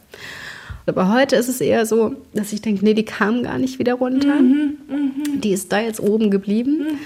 [0.88, 3.95] Aber heute ist es eher so, dass ich denke, nee, die kam gar nicht wieder
[3.95, 4.36] runter.
[5.36, 7.00] Die ist da jetzt oben geblieben.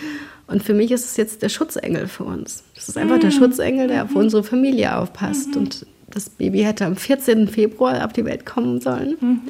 [0.48, 2.64] Und für mich ist es jetzt der Schutzengel für uns.
[2.76, 5.56] Das ist einfach der Schutzengel, der auf unsere Familie aufpasst.
[5.56, 7.48] Und das Baby hätte am 14.
[7.48, 9.42] Februar auf die Welt kommen sollen.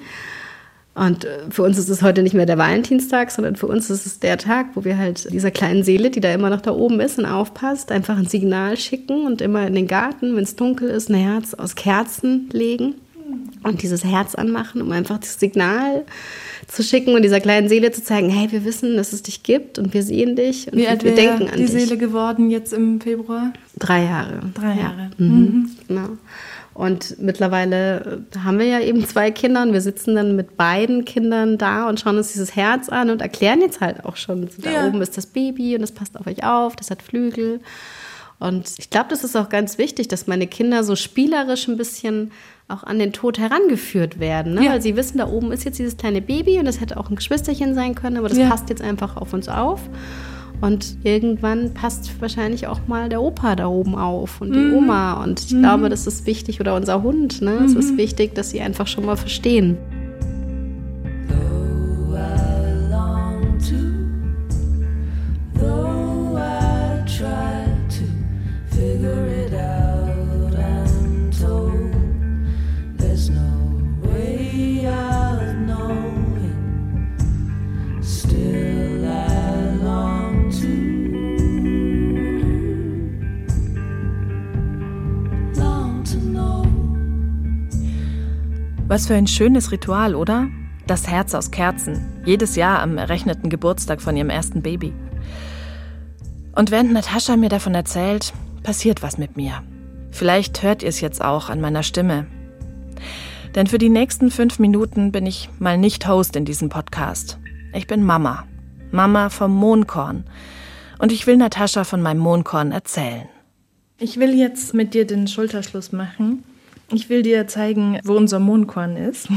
[0.93, 4.05] Und äh, für uns ist es heute nicht mehr der Valentinstag, sondern für uns ist
[4.05, 6.99] es der Tag, wo wir halt dieser kleinen Seele, die da immer noch da oben
[6.99, 10.89] ist und aufpasst, einfach ein Signal schicken und immer in den Garten, wenn es dunkel
[10.89, 12.95] ist, ein Herz aus Kerzen legen
[13.63, 16.05] und dieses Herz anmachen, um einfach das Signal
[16.67, 19.77] zu schicken und dieser kleinen Seele zu zeigen, hey, wir wissen, dass es dich gibt
[19.79, 21.71] und wir sehen dich und wie wir, denken an die dich.
[21.71, 23.51] Seele geworden jetzt im Februar?
[23.77, 24.39] Drei Jahre.
[24.53, 24.81] Drei Ja.
[24.81, 25.09] Jahre.
[25.17, 25.69] Mhm.
[25.87, 26.09] Genau.
[26.73, 31.03] Und mittlerweile äh, haben wir ja eben zwei Kinder und wir sitzen dann mit beiden
[31.03, 34.61] Kindern da und schauen uns dieses Herz an und erklären jetzt halt auch schon, so
[34.61, 34.87] da Ja.
[34.87, 37.59] oben ist das Baby und das passt auf euch auf, das hat Flügel.
[38.39, 42.31] Und ich glaube, das ist auch ganz wichtig, dass meine Kinder so spielerisch ein bisschen
[42.69, 44.53] auch an den Tod herangeführt werden.
[44.53, 44.65] Ne?
[44.65, 44.71] Ja.
[44.71, 47.15] Weil sie wissen, da oben ist jetzt dieses kleine Baby und das hätte auch ein
[47.15, 48.47] Geschwisterchen sein können, aber das Ja.
[48.49, 49.81] passt jetzt einfach auf uns auf.
[50.61, 54.73] Und irgendwann passt wahrscheinlich auch mal der Opa da oben auf und die Mhm.
[54.75, 55.23] Oma.
[55.23, 56.59] Und ich glaube, das ist wichtig.
[56.59, 57.41] Oder unser Hund.
[57.41, 57.61] Ne?
[57.65, 57.79] Es Mhm.
[57.79, 59.77] ist wichtig, dass sie einfach schon mal verstehen.
[88.89, 90.47] Was für ein schönes Ritual, oder?
[90.87, 92.23] Das Herz aus Kerzen.
[92.25, 94.95] Jedes Jahr am errechneten Geburtstag von ihrem ersten Baby.
[96.55, 99.61] Und während Natascha mir davon erzählt, passiert was mit mir.
[100.09, 102.25] Vielleicht hört ihr es jetzt auch an meiner Stimme.
[103.53, 107.37] Denn für die nächsten fünf Minuten bin ich mal nicht Host in diesem Podcast.
[107.75, 108.47] Ich bin Mama.
[108.89, 110.23] Mama vom Mohnkorn.
[110.97, 113.29] Und ich will Natascha von meinem Mohnkorn erzählen.
[113.99, 116.43] Ich will jetzt mit dir den Schulterschluss machen.
[116.91, 119.27] Ich will dir zeigen, wo unser Mondkorn ist.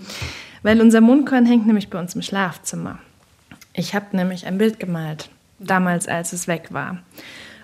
[0.62, 2.98] Weil unser Mondkorn hängt nämlich bei uns im Schlafzimmer.
[3.74, 6.98] Ich habe nämlich ein Bild gemalt, damals als es weg war.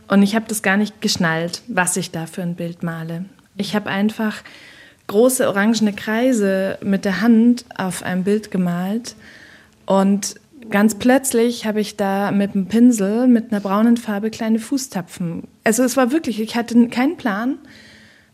[0.09, 3.27] Und ich habe das gar nicht geschnallt, was ich da für ein Bild male.
[3.57, 4.43] Ich habe einfach
[5.07, 9.17] große orangene Kreise mit der Hand auf ein Bild gemalt
[9.87, 10.37] und
[10.71, 15.45] ganz plötzlich habe ich da mit einem Pinsel mit einer braunen Farbe kleine Fußtapfen.
[15.65, 17.59] Also es war wirklich, ich hatte keinen Plan.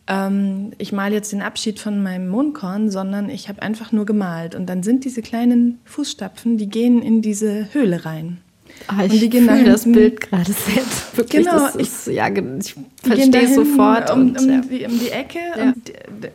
[0.07, 4.55] Ähm, ich male jetzt den Abschied von meinem Mondkorn, sondern ich habe einfach nur gemalt.
[4.55, 8.38] Und dann sind diese kleinen Fußstapfen, die gehen in diese Höhle rein.
[8.88, 10.83] Ah, ich Und die gehen fühle da das Bild gerade sehr.
[11.14, 14.11] Wirklich, Genau, das ist, ja, ich Die gehen verstehe sofort.
[14.11, 14.61] um, und, um, ja.
[14.61, 15.38] die, um die Ecke.
[15.57, 15.62] Ja.
[15.64, 15.93] Und,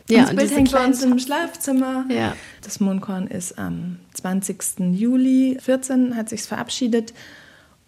[0.08, 2.06] Ja, das und Bild hängt bei uns im Schlafzimmer.
[2.08, 2.34] Ja.
[2.62, 4.58] Das Mondkorn ist am 20.
[4.92, 7.12] Juli 14 hat sich's verabschiedet.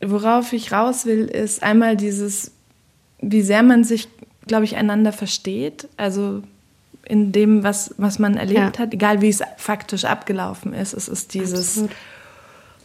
[0.04, 2.52] Worauf ich raus will, ist einmal dieses,
[3.20, 4.08] wie sehr man sich,
[4.46, 5.88] glaube ich, einander versteht.
[5.96, 6.42] Also
[7.04, 8.78] in dem, was, was man erlebt Ja.
[8.78, 10.92] hat, egal wie es faktisch abgelaufen ist.
[10.94, 11.70] Es ist dieses.
[11.70, 11.90] Absolut.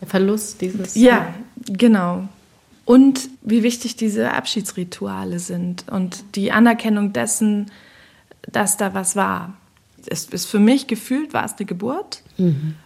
[0.02, 0.96] Der Verlust dieses.
[0.96, 1.34] Ja,
[1.68, 2.28] genau.
[2.86, 7.72] Und wie wichtig diese Abschiedsrituale sind und die Anerkennung dessen,
[8.52, 9.54] dass da was war.
[10.06, 12.22] Es ist für mich gefühlt war es eine Geburt,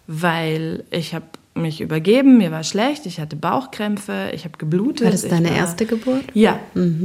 [0.08, 5.06] weil ich habe mich übergeben, mir war schlecht, ich hatte Bauchkrämpfe, ich habe geblutet.
[5.06, 6.24] War das deine war- erste Geburt?
[6.34, 6.60] ja,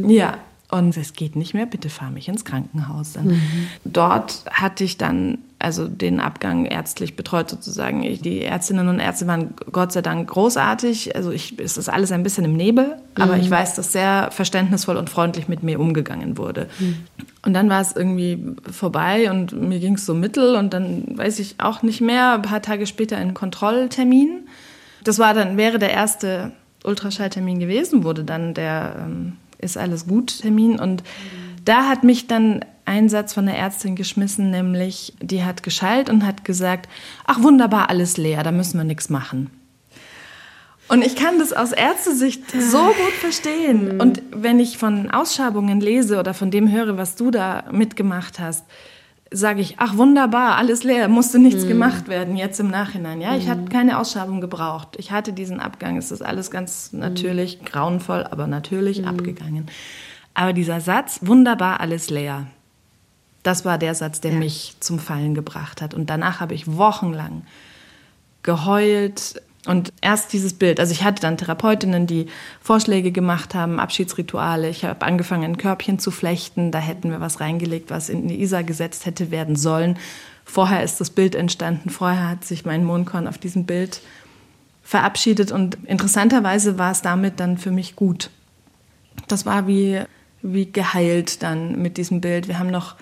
[0.07, 0.39] ja.
[0.69, 3.13] Und es geht nicht mehr, bitte fahr mich ins Krankenhaus.
[3.13, 3.41] Dann.
[3.85, 8.03] Dort hatte ich dann also den Abgang ärztlich betreut sozusagen.
[8.03, 11.17] Ich, die Ärztinnen und Ärzte waren Gott sei Dank großartig.
[11.17, 14.97] Also ich, es ist alles ein bisschen im Nebel, aber ich weiß, dass sehr verständnisvoll
[14.97, 16.69] und freundlich mit mir umgegangen wurde.
[17.45, 21.39] Und dann war es irgendwie vorbei und mir ging es so mittel und dann weiß
[21.39, 22.35] ich auch nicht mehr.
[22.35, 24.49] Ein paar Tage später ein Kontrolltermin.
[25.05, 26.53] Das war dann, wäre der erste
[26.85, 30.79] Ultraschalltermin gewesen, wurde dann der ähm, ist alles gut Termin.
[30.79, 31.03] Und
[31.65, 36.25] da hat mich dann ein Satz von der Ärztin geschmissen, nämlich die hat geschallt und
[36.25, 36.89] hat gesagt,
[37.25, 39.51] ach wunderbar, alles leer, da müssen wir nichts machen.
[40.89, 44.01] Und ich kann das aus Ärztesicht so gut verstehen.
[44.01, 48.65] Und wenn ich von Ausschabungen lese oder von dem höre, was du da mitgemacht hast,
[49.31, 53.21] sage ich, ach wunderbar, alles leer, musste nichts gemacht werden, jetzt im Nachhinein.
[53.21, 54.97] Ja, ich hatte keine Ausschabung gebraucht.
[54.99, 59.67] Ich hatte diesen Abgang, es ist alles ganz natürlich, grauenvoll, aber natürlich abgegangen.
[60.35, 62.47] Aber dieser Satz, wunderbar, alles leer,
[63.43, 65.95] das war der Satz, der mich zum Fallen gebracht hat.
[65.95, 67.43] Und danach habe ich wochenlang
[68.43, 69.41] geheult.
[69.67, 72.27] Und erst dieses Bild, also ich hatte dann Therapeutinnen, die
[72.61, 74.69] Vorschläge gemacht haben, Abschiedsrituale.
[74.69, 76.71] Ich habe angefangen, ein Körbchen zu flechten.
[76.71, 79.99] Da hätten wir was reingelegt, was in die Isar gesetzt hätte werden sollen.
[80.45, 81.91] Vorher ist das Bild entstanden.
[81.91, 84.01] Vorher hat sich mein Mondkorn auf diesem Bild
[84.85, 85.51] verabschiedet.
[85.51, 88.31] Und interessanterweise war es damit dann für mich gut.
[89.27, 90.01] Das war wie,
[90.43, 92.47] wie geheilt dann mit diesem Bild.
[92.47, 92.95] Wir haben noch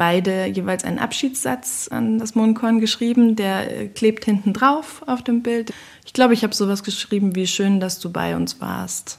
[0.00, 3.36] beide jeweils einen Abschiedssatz an das Mondkorn geschrieben.
[3.36, 5.74] Der äh, klebt hinten drauf auf dem Bild.
[6.06, 9.18] Ich glaube, ich habe sowas geschrieben wie schön, dass du bei uns warst.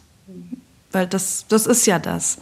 [0.92, 2.40] Weil das, das ist ja das.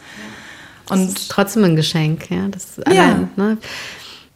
[0.90, 2.48] Und das ist trotzdem ein Geschenk, ja.
[2.48, 3.08] Das ist Ja.
[3.08, 3.58] allein, ne?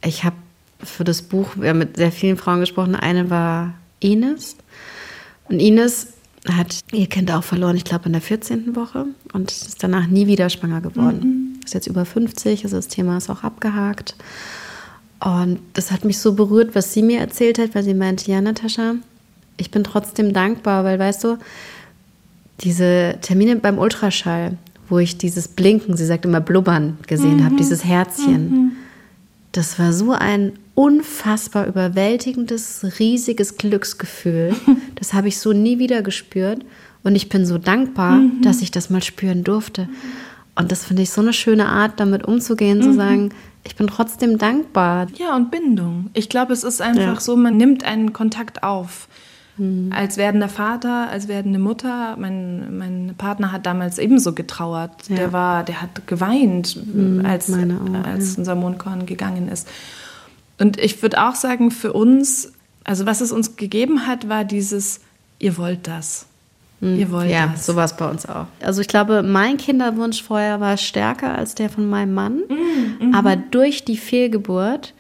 [0.04, 0.36] Ich habe
[0.84, 2.96] für das Buch wir haben mit sehr vielen Frauen gesprochen.
[2.98, 4.58] Eine war Ines.
[5.48, 6.08] Und Ines
[6.52, 8.76] hat ihr Kind auch verloren, ich glaube, in der 14.
[8.76, 11.43] Woche und ist danach nie wieder schwanger geworden.
[11.64, 14.16] Ist jetzt über 50, also das Thema ist auch abgehakt.
[15.20, 18.42] Und das hat mich so berührt, was sie mir erzählt hat, weil sie meinte, ja,
[18.42, 18.96] Natascha,
[19.58, 21.38] ich bin trotzdem dankbar, weil weißt du,
[22.60, 24.58] diese Termine beim Ultraschall,
[24.90, 28.74] wo ich dieses Blinken, sie sagt immer blubbern, gesehen habe, dieses Herzchen,
[29.54, 34.56] das war so ein unfassbar überwältigendes, riesiges Glücksgefühl.
[34.96, 36.64] Das habe ich so nie wieder gespürt.
[37.04, 39.90] Und ich bin so dankbar, dass ich das mal spüren durfte.
[40.56, 44.38] Und das finde ich so eine schöne Art, damit umzugehen, zu sagen, ich bin trotzdem
[44.38, 45.08] dankbar.
[45.16, 46.10] Ja, und Bindung.
[46.14, 47.20] Ich glaube, es ist einfach Ja.
[47.20, 49.08] so, man nimmt einen Kontakt auf.
[49.92, 52.16] Als werdender Vater, als werdende Mutter.
[52.18, 55.10] Mein, mein Partner hat damals ebenso getrauert.
[55.10, 55.16] Ja.
[55.16, 56.80] Der war, der hat geweint,
[57.24, 59.68] als, meine auch, als unser Mondkorn gegangen ist.
[60.60, 62.52] Und ich würde auch sagen, für uns,
[62.84, 65.02] also was es uns gegeben hat, war dieses,
[65.38, 66.26] ihr wollt das.
[66.82, 67.66] Ihr wollt Ja, das.
[67.66, 68.46] so war es bei uns auch.
[68.62, 72.42] Also ich glaube, mein Kinderwunsch vorher war stärker als der von meinem Mann.
[73.14, 74.94] Aber durch die Fehlgeburt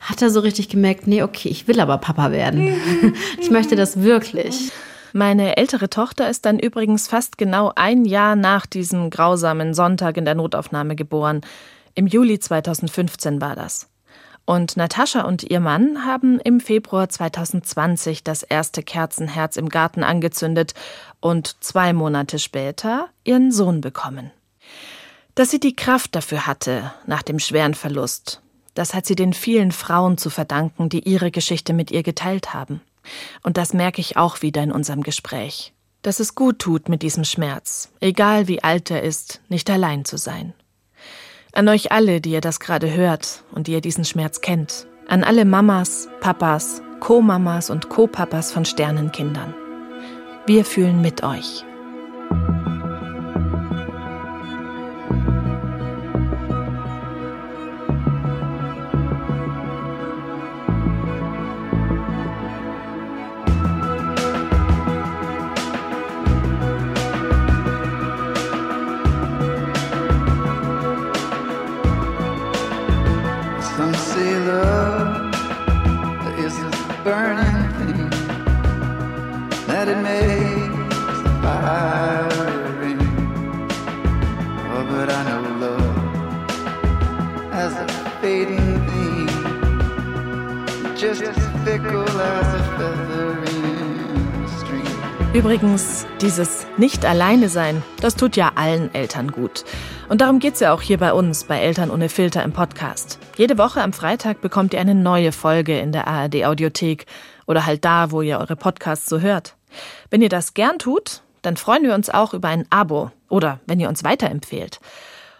[0.00, 2.74] hat er so richtig gemerkt, nee, okay, ich will aber Papa werden.
[3.40, 4.70] ich möchte das wirklich.
[5.12, 10.24] Meine ältere Tochter ist dann übrigens fast genau ein Jahr nach diesem grausamen Sonntag in
[10.24, 11.40] der Notaufnahme geboren.
[11.94, 13.88] Im Juli 2015 war das.
[14.46, 20.74] Und Natascha und ihr Mann haben im Februar 2020 das erste Kerzenherz im Garten angezündet
[21.20, 24.30] und zwei Monate später ihren Sohn bekommen.
[25.34, 28.42] Dass sie die Kraft dafür hatte nach dem schweren Verlust,
[28.74, 32.80] das hat sie den vielen Frauen zu verdanken, die ihre Geschichte mit ihr geteilt haben.
[33.42, 35.72] Und das merke ich auch wieder in unserem Gespräch.
[36.02, 40.16] Dass es gut tut, mit diesem Schmerz, egal wie alt er ist, nicht allein zu
[40.16, 40.54] sein.
[41.52, 44.86] An euch alle, die ihr das gerade hört und die ihr diesen Schmerz kennt.
[45.08, 49.54] An alle Mamas, Papas, Co-Mamas und Co-Papas von Sternenkindern.
[50.50, 51.64] Wir fühlen mit euch.
[95.32, 99.64] Übrigens, dieses Nicht-Alleine-Sein, das tut ja allen Eltern gut.
[100.08, 103.20] Und darum geht's ja auch hier bei uns, bei Eltern ohne Filter im Podcast.
[103.36, 107.06] Jede Woche am Freitag bekommt ihr eine neue Folge in der ARD-Audiothek
[107.46, 109.54] oder halt da, wo ihr eure Podcasts so hört.
[110.10, 113.78] Wenn ihr das gern tut, dann freuen wir uns auch über ein Abo oder wenn
[113.78, 114.80] ihr uns weiterempfehlt.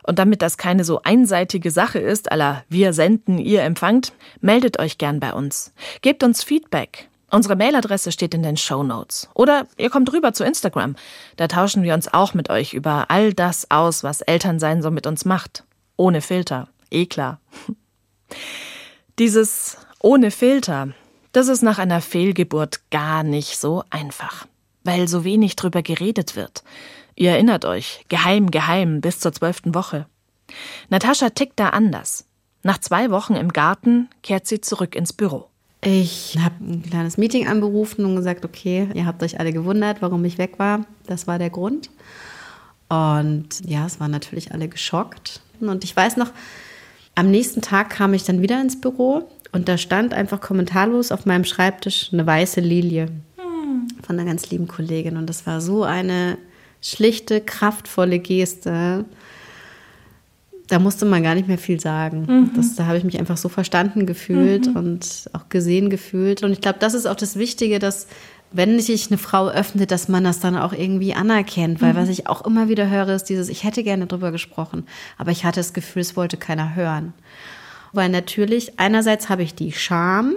[0.03, 4.99] Und damit das keine so einseitige Sache ist, aller wir senden, ihr empfangt, meldet euch
[4.99, 5.73] gern bei uns.
[6.03, 7.09] Gebt uns Feedback.
[7.31, 9.29] Unsere Mailadresse steht in den Show Notes.
[9.35, 10.97] Oder ihr kommt rüber zu Instagram.
[11.37, 15.07] Da tauschen wir uns auch mit euch über all das aus, was Elternsein so mit
[15.07, 15.65] uns macht.
[15.97, 16.69] Ohne Filter.
[16.91, 17.41] Eh klar.
[19.19, 20.89] Dieses ohne Filter,
[21.33, 24.47] das ist nach einer Fehlgeburt gar nicht so einfach,
[24.83, 26.65] weil so wenig drüber geredet wird.
[27.21, 30.07] Ihr erinnert euch, geheim, geheim, bis zur zwölften Woche.
[30.89, 32.25] Natascha tickt da anders.
[32.63, 35.49] Nach zwei Wochen im Garten kehrt sie zurück ins Büro.
[35.83, 40.25] Ich habe ein kleines Meeting anberufen und gesagt, okay, ihr habt euch alle gewundert, warum
[40.25, 40.87] ich weg war.
[41.07, 41.91] Das war der Grund.
[42.89, 45.43] Und ja, es waren natürlich alle geschockt.
[45.61, 46.31] Und ich weiß noch,
[47.17, 51.27] am nächsten Tag kam ich dann wieder ins Büro und da stand einfach kommentarlos auf
[51.27, 53.09] meinem Schreibtisch eine weiße Lilie
[54.07, 55.19] von einer ganz lieben Kollegin.
[55.19, 56.39] Und das war so eine
[56.83, 59.05] schlichte, kraftvolle Geste.
[60.69, 62.53] Da musste man gar nicht mehr viel sagen.
[62.55, 66.45] Das, da habe ich mich einfach so verstanden gefühlt und auch gesehen gefühlt.
[66.45, 68.07] Und ich glaube, das ist auch das Wichtige, dass
[68.53, 71.81] wenn sich eine Frau öffnet, dass man das dann auch irgendwie anerkennt.
[71.83, 74.87] Weil was ich auch immer wieder höre, ist dieses, ich hätte gerne drüber gesprochen,
[75.19, 77.13] aber ich hatte das Gefühl, es wollte keiner hören.
[77.93, 80.35] Weil natürlich, einerseits habe ich die Scham,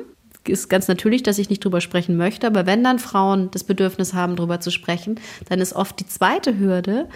[0.48, 4.14] ist ganz natürlich, dass ich nicht drüber sprechen möchte, aber wenn dann Frauen das Bedürfnis
[4.14, 7.08] haben, drüber zu sprechen, dann ist oft die zweite Hürde,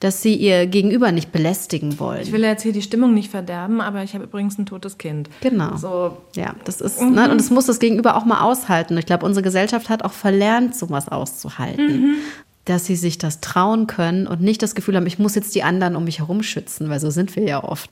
[0.00, 2.22] dass sie ihr Gegenüber nicht belästigen wollen.
[2.22, 5.30] Ich will jetzt hier die Stimmung nicht verderben, aber ich habe übrigens ein totes Kind.
[5.42, 5.76] Genau.
[5.76, 8.98] So, Ja, das ist, ne, und das muss das Gegenüber auch mal aushalten.
[8.98, 12.16] Ich glaube, unsere Gesellschaft hat auch verlernt, sowas auszuhalten.
[12.64, 15.62] Dass sie sich das trauen können und nicht das Gefühl haben, ich muss jetzt die
[15.62, 17.90] anderen um mich herum schützen, weil so sind wir ja oft.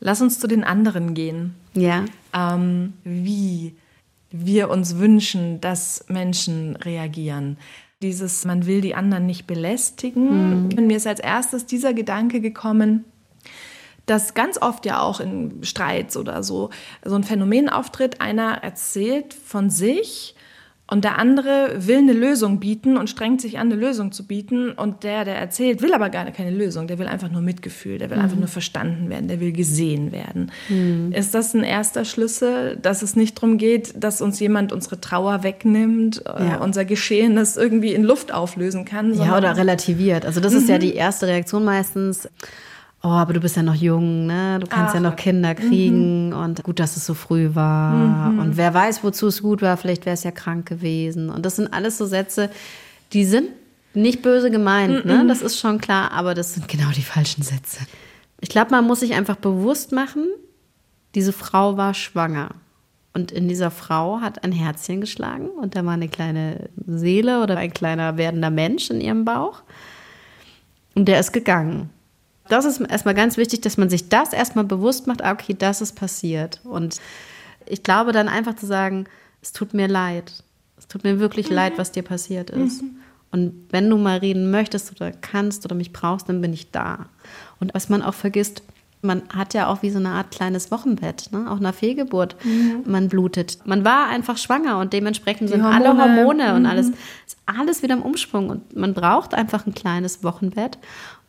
[0.00, 1.54] lass uns zu den anderen gehen.
[1.74, 2.04] Ja.
[2.34, 3.74] ähm, wie
[4.44, 7.58] wir uns wünschen, dass Menschen reagieren.
[8.02, 10.68] Dieses, man will die anderen nicht belästigen.
[10.68, 13.04] Mir ist als erstes dieser Gedanke gekommen,
[14.04, 16.70] dass ganz oft ja auch in Streits oder so
[17.04, 18.20] so ein Phänomen auftritt.
[18.20, 20.35] Einer erzählt von sich
[20.88, 24.70] und der andere will eine Lösung bieten und strengt sich an, eine Lösung zu bieten.
[24.70, 26.86] Und der, der erzählt, will aber gar keine Lösung.
[26.86, 30.52] Der will einfach nur Mitgefühl, der will einfach nur verstanden werden, der will gesehen werden.
[31.12, 35.42] Ist das ein erster Schlüssel, dass es nicht darum geht, dass uns jemand unsere Trauer
[35.42, 36.56] wegnimmt, äh, Ja.
[36.58, 39.12] unser Geschehenes irgendwie in Luft auflösen kann?
[39.14, 40.24] Ja, oder relativiert.
[40.24, 42.28] Also das ist ja die erste Reaktion meistens.
[43.06, 44.58] Oh, aber du bist ja noch jung, ne?
[44.58, 48.30] Du kannst ja noch Kinder kriegen und gut, dass es so früh war.
[48.30, 51.30] Und wer weiß, wozu es gut war, vielleicht wäre es ja krank gewesen.
[51.30, 52.50] Und das sind alles so Sätze,
[53.12, 53.50] die sind
[53.94, 55.24] nicht böse gemeint, ne?
[55.28, 57.78] Das ist schon klar, aber das sind genau die falschen Sätze.
[58.40, 60.24] Ich glaube, man muss sich einfach bewusst machen,
[61.14, 62.56] diese Frau war schwanger.
[63.14, 67.56] Und in dieser Frau hat ein Herzchen geschlagen und da war eine kleine Seele oder
[67.56, 69.62] ein kleiner werdender Mensch in ihrem Bauch.
[70.96, 71.90] Und der ist gegangen.
[72.48, 75.80] Das ist erstmal ganz wichtig, dass man sich das erstmal bewusst macht, ah, okay, das
[75.80, 76.60] ist passiert.
[76.64, 77.00] Und
[77.66, 79.06] ich glaube dann einfach zu sagen,
[79.42, 80.44] es tut mir leid.
[80.78, 82.82] Es tut mir wirklich leid, was dir passiert ist.
[83.32, 87.06] Und wenn du mal reden möchtest oder kannst oder mich brauchst, dann bin ich da.
[87.60, 88.62] Und was man auch vergisst,
[89.02, 91.50] man hat ja auch wie so eine Art kleines Wochenbett, ne?
[91.50, 92.36] auch nach Fehlgeburt.
[92.84, 93.58] Man blutet.
[93.64, 96.16] Man war einfach schwanger und dementsprechend sind alle Hormone.
[96.16, 96.88] Hormone und alles,
[97.26, 98.50] ist alles wieder im Umschwung.
[98.50, 100.78] Und man braucht einfach ein kleines Wochenbett.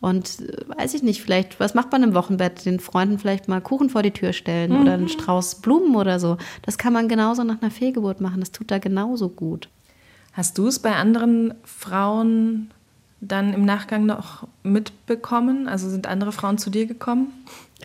[0.00, 2.64] Und äh, weiß ich nicht, vielleicht, was macht man im Wochenbett?
[2.64, 6.36] Den Freunden vielleicht mal Kuchen vor die Tür stellen oder einen Strauß Blumen oder so.
[6.62, 8.40] Das kann man genauso nach einer Fehlgeburt machen.
[8.40, 9.68] Das tut da genauso gut.
[10.32, 12.70] Hast du es bei anderen Frauen
[13.20, 15.66] dann im Nachgang noch mitbekommen?
[15.66, 17.32] Also sind andere Frauen zu dir gekommen?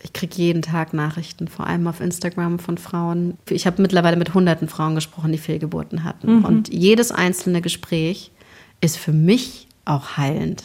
[0.02, 3.38] Ich kriege jeden Tag Nachrichten, vor allem auf Instagram von Frauen.
[3.48, 6.44] Ich habe mittlerweile mit hunderten Frauen gesprochen, die Fehlgeburten hatten.
[6.44, 8.30] Und jedes einzelne Gespräch
[8.80, 10.64] ist für mich auch heilend.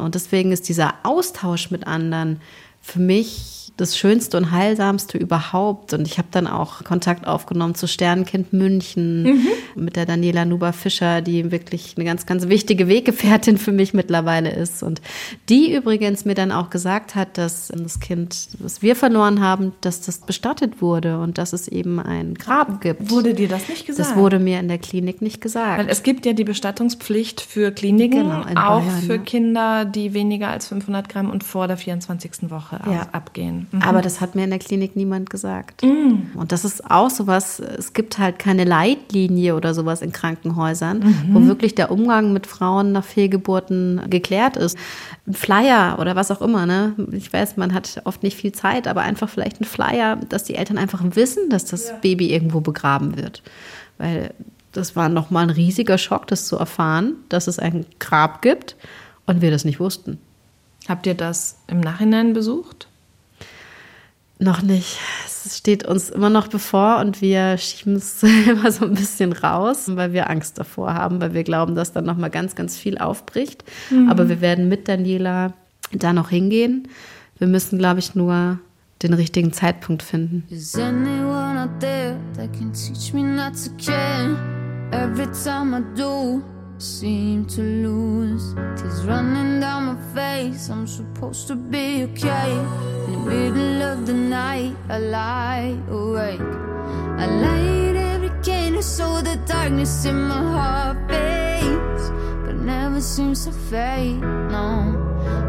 [0.00, 2.40] Und deswegen ist dieser Austausch mit anderen
[2.86, 5.92] für mich das Schönste und Heilsamste überhaupt.
[5.92, 11.50] Und ich habe dann auch Kontakt aufgenommen zu Sternkind München mit der Daniela Nuber-Fischer, die
[11.50, 14.82] wirklich eine ganz, ganz wichtige Weggefährtin für mich mittlerweile ist.
[14.82, 15.02] Und
[15.48, 20.00] die übrigens mir dann auch gesagt hat, dass das Kind, was wir verloren haben, dass
[20.00, 23.10] das bestattet wurde und dass es eben ein Grab gibt.
[23.10, 24.08] Wurde dir das nicht gesagt?
[24.08, 25.78] das wurde mir in der Klinik nicht gesagt.
[25.78, 29.22] Weil es gibt ja die Bestattungspflicht für Kliniken, Genau, auch Bayern, für ja.
[29.22, 32.50] Kinder, die weniger als 500 Gramm und vor der 24.
[32.50, 33.06] Woche Sache Ja.
[33.12, 33.66] abgehen.
[33.72, 33.82] Mhm.
[33.82, 35.82] Aber das hat mir in der Klinik niemand gesagt.
[35.82, 41.02] Und das ist auch sowas, es gibt halt keine Leitlinie oder sowas in Krankenhäusern,
[41.32, 44.76] wo wirklich der Umgang mit Frauen nach Fehlgeburten geklärt ist.
[45.26, 46.94] Ein Flyer oder was auch immer, ne?
[47.12, 50.54] Ich weiß, man hat oft nicht viel Zeit, aber einfach vielleicht ein Flyer, dass die
[50.54, 53.42] Eltern einfach wissen, dass das Baby irgendwo begraben wird.
[53.98, 54.32] Weil
[54.72, 58.76] das war nochmal ein riesiger Schock, das zu erfahren, dass es ein Grab gibt
[59.26, 60.18] und wir das nicht wussten.
[60.88, 62.88] Habt ihr das im Nachhinein besucht?
[64.38, 64.98] Noch nicht.
[65.26, 69.84] Es steht uns immer noch bevor und wir schieben es immer so ein bisschen raus,
[69.94, 72.98] weil wir Angst davor haben, weil wir glauben, dass dann noch mal ganz, ganz viel
[72.98, 73.64] aufbricht.
[74.08, 75.54] Aber wir werden mit Daniela
[75.92, 76.88] da noch hingehen.
[77.38, 78.58] Wir müssen, glaube ich, nur
[79.02, 80.44] den richtigen Zeitpunkt finden.
[80.50, 84.36] Is anyone out there that can teach me not to care?
[84.92, 86.42] Every time I do,
[86.78, 88.54] seem to lose.
[88.76, 90.68] Tears running down my face.
[90.68, 92.52] I'm supposed to be okay.
[93.06, 96.40] In the middle of the night, I lie awake.
[97.18, 102.10] I light every candle so the darkness in my heart fades,
[102.42, 104.20] but it never seems to fade.
[104.20, 104.94] No,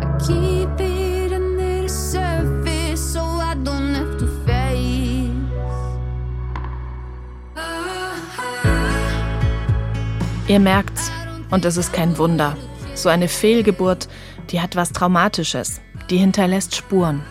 [0.02, 4.68] I keep it under the surface so I don't have to face.
[10.48, 11.12] Ihr merkt's,
[11.50, 12.56] und es ist kein Wunder.
[12.95, 14.08] So eine Fehlgeburt,
[14.50, 15.82] die hat was Traumatisches.
[16.10, 17.24] Die hinterlässt Spuren.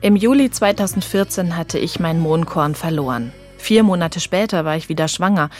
[0.00, 3.32] Im Juli 2014 hatte ich mein Mohnkorn verloren.
[3.58, 5.50] Vier Monate später war ich wieder schwanger.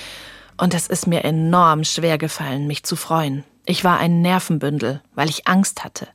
[0.56, 3.44] Und es ist mir enorm schwer gefallen, mich zu freuen.
[3.66, 6.08] Ich war ein Nervenbündel, weil ich Angst hatte.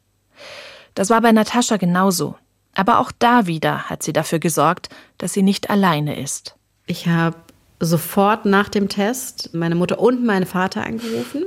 [0.96, 2.36] Das war bei Natascha genauso.
[2.74, 6.56] Aber auch da wieder hat sie dafür gesorgt, dass sie nicht alleine ist.
[6.88, 7.38] Ich habe
[7.80, 11.44] sofort nach dem Test meine Mutter und meinen Vater angerufen,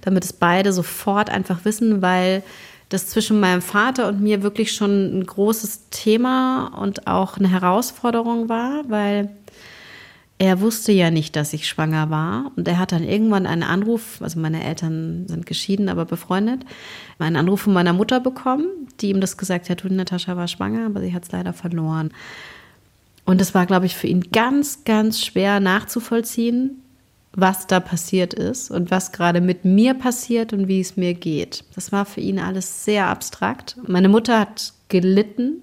[0.00, 2.42] damit es beide sofort einfach wissen, weil
[2.88, 8.48] das zwischen meinem Vater und mir wirklich schon ein großes Thema und auch eine Herausforderung
[8.48, 9.30] war, weil
[10.38, 12.52] er wusste ja nicht, dass ich schwanger war.
[12.56, 16.64] Und er hat dann irgendwann einen Anruf, also meine Eltern sind geschieden, aber befreundet,
[17.18, 18.66] einen Anruf von meiner Mutter bekommen,
[19.00, 22.10] die ihm das gesagt hat, du, Natascha war schwanger, aber sie hat es leider verloren.
[23.26, 26.82] Und es war, glaube ich, für ihn ganz, ganz schwer nachzuvollziehen,
[27.32, 31.64] was da passiert ist und was gerade mit mir passiert und wie es mir geht.
[31.74, 33.76] Das war für ihn alles sehr abstrakt.
[33.86, 35.60] Meine Mutter hat gelitten,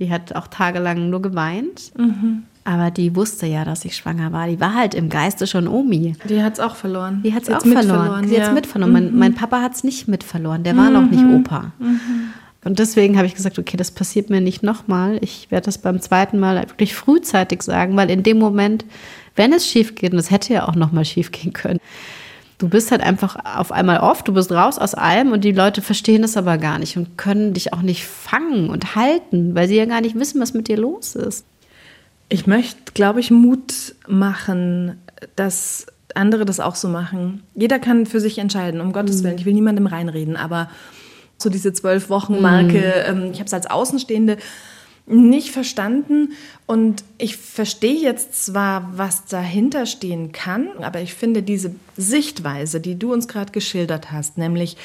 [0.00, 1.92] die hat auch tagelang nur geweint.
[2.64, 4.46] Aber die wusste ja, dass ich schwanger war.
[4.46, 6.14] Die war halt im Geiste schon Omi.
[6.28, 7.22] Die hat's auch verloren.
[7.24, 8.28] Die hat es auch verloren.
[8.28, 8.86] Sie hat es ja.
[8.86, 8.92] Mhm.
[8.92, 10.64] Mein, mein Papa hat es nicht mit verloren.
[10.64, 11.72] Der war noch nicht Opa.
[12.64, 15.18] Und deswegen habe ich gesagt, okay, das passiert mir nicht nochmal.
[15.20, 18.84] Ich werde das beim zweiten Mal wirklich frühzeitig sagen, weil in dem Moment,
[19.36, 21.78] wenn es schief geht, und es hätte ja auch nochmal schief gehen können,
[22.58, 25.80] du bist halt einfach auf einmal off, du bist raus aus allem und die Leute
[25.80, 29.76] verstehen es aber gar nicht und können dich auch nicht fangen und halten, weil sie
[29.76, 31.44] ja gar nicht wissen, was mit dir los ist.
[32.28, 34.98] Ich möchte, glaube ich, Mut machen,
[35.36, 37.42] dass andere das auch so machen.
[37.54, 39.38] Jeder kann für sich entscheiden, um Gottes Willen.
[39.38, 40.68] Ich will niemandem reinreden, aber
[41.38, 44.36] so diese zwölf Wochen Marke, ähm, ich habe es als Außenstehende
[45.06, 46.32] nicht verstanden
[46.66, 52.98] und ich verstehe jetzt zwar, was dahinter stehen kann, aber ich finde diese Sichtweise, die
[52.98, 54.76] du uns gerade geschildert hast, nämlich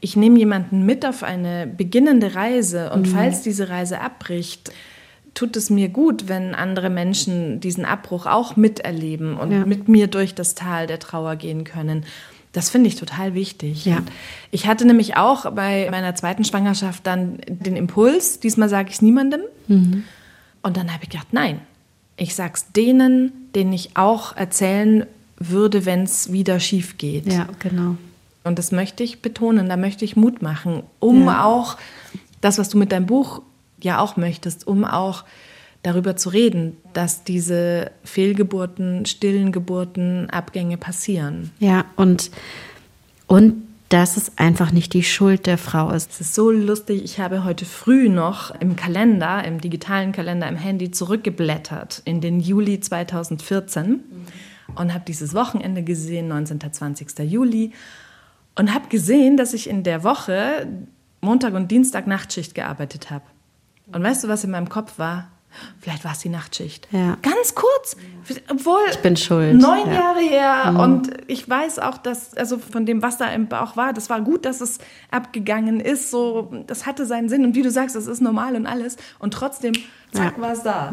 [0.00, 4.72] ich nehme jemanden mit auf eine beginnende Reise und falls diese Reise abbricht,
[5.34, 9.64] tut es mir gut, wenn andere Menschen diesen Abbruch auch miterleben und Ja.
[9.64, 12.04] mit mir durch das Tal der Trauer gehen können.
[12.52, 13.86] Das finde ich total wichtig.
[13.86, 13.98] Ja.
[14.50, 19.02] Ich hatte nämlich auch bei meiner zweiten Schwangerschaft dann den Impuls, diesmal sage ich es
[19.02, 19.40] niemandem.
[19.68, 21.60] Und dann habe ich gedacht, nein,
[22.16, 25.06] ich sag's denen, denen ich auch erzählen
[25.38, 27.32] würde, wenn es wieder schief geht.
[27.32, 27.96] Ja, genau.
[28.44, 31.44] Und das möchte ich betonen, da möchte ich Mut machen, um Ja.
[31.44, 31.76] auch
[32.42, 33.40] das, was du mit deinem Buch
[33.80, 35.24] ja auch möchtest, um auch
[35.82, 41.50] darüber zu reden, dass diese Fehlgeburten, stillen Geburten, Abgänge passieren.
[41.58, 42.30] Ja, und,
[43.26, 46.12] und dass es einfach nicht die Schuld der Frau ist.
[46.12, 50.56] Es ist so lustig, ich habe heute früh noch im Kalender, im digitalen Kalender, im
[50.56, 54.00] Handy zurückgeblättert in den Juli 2014
[54.76, 56.72] und habe dieses Wochenende gesehen, 19.
[56.72, 57.18] 20.
[57.30, 57.72] Juli,
[58.54, 60.66] und habe gesehen, dass ich in der Woche
[61.20, 63.24] Montag und Dienstag Nachtschicht gearbeitet habe.
[63.92, 65.31] Und weißt du, was in meinem Kopf war?
[65.80, 66.88] Vielleicht war es die Nachtschicht.
[66.90, 67.16] Ja.
[67.22, 67.96] Ganz kurz,
[68.48, 69.92] obwohl ich bin schuld, Neun ja.
[69.92, 73.92] Jahre her und ich weiß auch, dass also von dem, was da im Bauch war,
[73.92, 74.78] das war gut, dass es
[75.10, 76.10] abgegangen ist.
[76.10, 79.34] So, das hatte seinen Sinn und wie du sagst, das ist normal und alles und
[79.34, 79.72] trotzdem
[80.12, 80.90] zack war es da.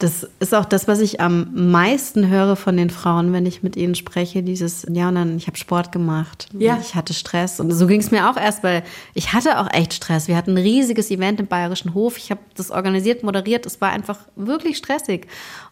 [0.00, 3.76] Das ist auch das, was ich am meisten höre von den Frauen, wenn ich mit
[3.76, 4.42] ihnen spreche.
[4.42, 6.48] Dieses, ja, und dann, ich habe Sport gemacht.
[6.58, 6.78] Ja.
[6.80, 7.60] Ich hatte Stress.
[7.60, 8.82] Und so ging es mir auch erst, weil
[9.12, 10.26] ich hatte auch echt Stress.
[10.26, 12.16] Wir hatten ein riesiges Event im Bayerischen Hof.
[12.16, 13.66] Ich habe das organisiert, moderiert.
[13.66, 15.26] Es war einfach wirklich stressig.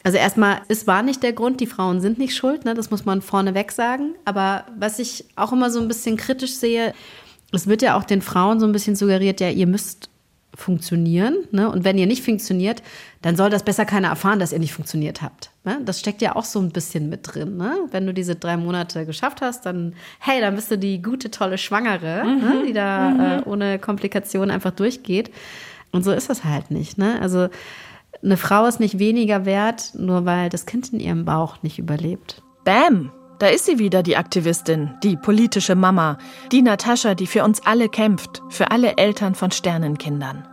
[0.05, 2.75] Also erstmal, es war nicht der Grund, die Frauen sind nicht schuld, ne?
[2.75, 4.15] das muss man vorneweg sagen.
[4.27, 6.93] Aber was ich auch immer so ein bisschen kritisch sehe,
[7.53, 10.11] es wird ja auch den Frauen so ein bisschen suggeriert, ja, ihr müsst
[10.59, 11.37] funktionieren.
[11.53, 11.71] Ne?
[11.71, 12.83] Und wenn ihr nicht funktioniert,
[13.23, 15.51] dann soll das besser keiner erfahren, dass ihr nicht funktioniert habt.
[15.65, 15.81] Ne?
[15.85, 17.57] Das steckt ja auch so ein bisschen mit drin.
[17.57, 17.77] Ne?
[17.93, 21.59] Wenn du diese drei Monate geschafft hast, dann, hey, dann bist du die gute, tolle
[21.59, 22.65] Schwangere, ne?
[22.67, 25.31] die da äh, ohne Komplikation einfach durchgeht.
[25.93, 26.99] Und so ist das halt nicht.
[26.99, 27.21] Ne?
[27.23, 27.49] Also
[28.23, 32.43] eine Frau ist nicht weniger wert, nur weil das Kind in ihrem Bauch nicht überlebt.
[32.65, 33.13] Bam!
[33.39, 36.19] Da ist sie wieder, die Aktivistin, die politische Mama,
[36.51, 40.45] die Natascha, die für uns alle kämpft, für alle Eltern von Sternenkindern.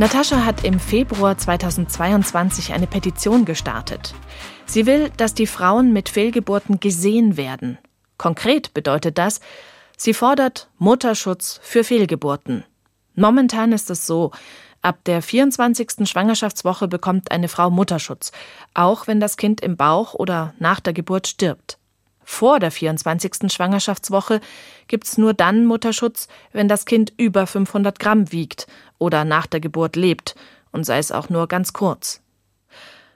[0.00, 4.16] Natascha hat im Februar 2022 eine Petition gestartet.
[4.66, 7.78] Sie will, dass die Frauen mit Fehlgeburten gesehen werden.
[8.18, 9.40] Konkret bedeutet das,
[10.02, 12.64] sie fordert Mutterschutz für Fehlgeburten.
[13.14, 14.32] Momentan ist es so,
[14.80, 16.08] ab der 24.
[16.08, 18.32] Schwangerschaftswoche bekommt eine Frau Mutterschutz,
[18.74, 21.78] auch wenn das Kind im Bauch oder nach der Geburt stirbt.
[22.24, 23.52] Vor der 24.
[23.52, 24.40] Schwangerschaftswoche
[24.88, 28.66] gibt's nur dann Mutterschutz, wenn das Kind über 500 Gramm wiegt
[28.98, 30.34] oder nach der Geburt lebt,
[30.72, 32.22] und sei es auch nur ganz kurz.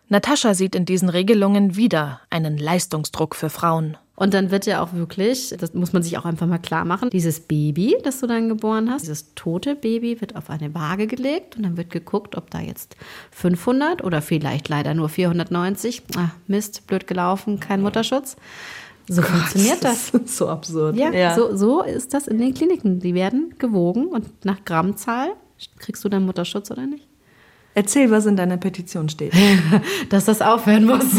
[0.09, 3.97] Natascha sieht in diesen Regelungen wieder einen Leistungsdruck für Frauen.
[4.17, 7.11] Und dann wird ja auch wirklich, das muss man sich auch einfach mal klar machen,
[7.11, 11.57] dieses Baby, das du dann geboren hast, dieses tote Baby wird auf eine Waage gelegt
[11.57, 12.97] und dann wird geguckt, ob da jetzt
[13.33, 18.37] 500 oder vielleicht leider nur 490, ah, Mist, blöd gelaufen, kein Mutterschutz.
[19.09, 20.11] So funktioniert das.
[20.11, 20.97] ist so absurd.
[20.97, 22.99] Ja, So, so ist das in den Kliniken.
[22.99, 25.29] Die werden gewogen und nach Grammzahl
[25.79, 27.07] kriegst du dann Mutterschutz oder nicht?
[27.75, 29.35] Erzähl, was in deiner Petition steht.
[30.09, 31.05] dass das aufhören muss.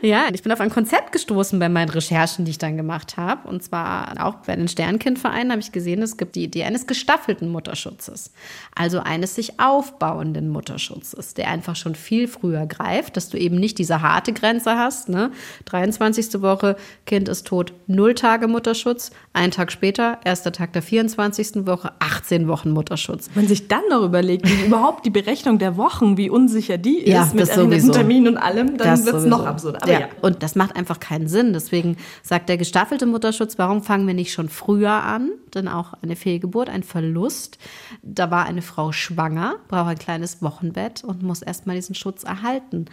[0.00, 3.48] ja, ich bin auf ein Konzept gestoßen bei meinen Recherchen, die ich dann gemacht habe.
[3.48, 7.50] Und zwar auch bei den Sternkindvereinen habe ich gesehen, es gibt die Idee eines gestaffelten
[7.50, 8.32] Mutterschutzes.
[8.74, 13.78] Also eines sich aufbauenden Mutterschutzes, der einfach schon viel früher greift, dass du eben nicht
[13.78, 15.08] diese harte Grenze hast.
[15.08, 15.30] Ne?
[15.66, 16.40] 23.
[16.42, 16.76] Woche,
[17.06, 19.10] Kind ist tot, null Tage Mutterschutz.
[19.32, 21.66] Ein Tag später, erster Tag der 24.
[21.66, 23.30] Woche, 18 Wochen Mutterschutz.
[23.34, 27.08] Wenn sich dann noch überlegt, wie überhaupt die Berechnung der Wochen, wie unsicher die ist,
[27.08, 27.92] Ja, mit einem sowieso.
[27.92, 29.81] Termin und allem, dann wird es noch absurder.
[29.82, 30.00] Aber ja.
[30.00, 30.08] ja.
[30.20, 31.52] Und das macht einfach keinen Sinn.
[31.52, 35.30] Deswegen sagt der gestaffelte Mutterschutz, warum fangen wir nicht schon früher an?
[35.54, 37.58] Denn auch eine Fehlgeburt, ein Verlust.
[38.02, 42.86] Da war eine Frau schwanger, braucht ein kleines Wochenbett und muss erstmal diesen Schutz erhalten.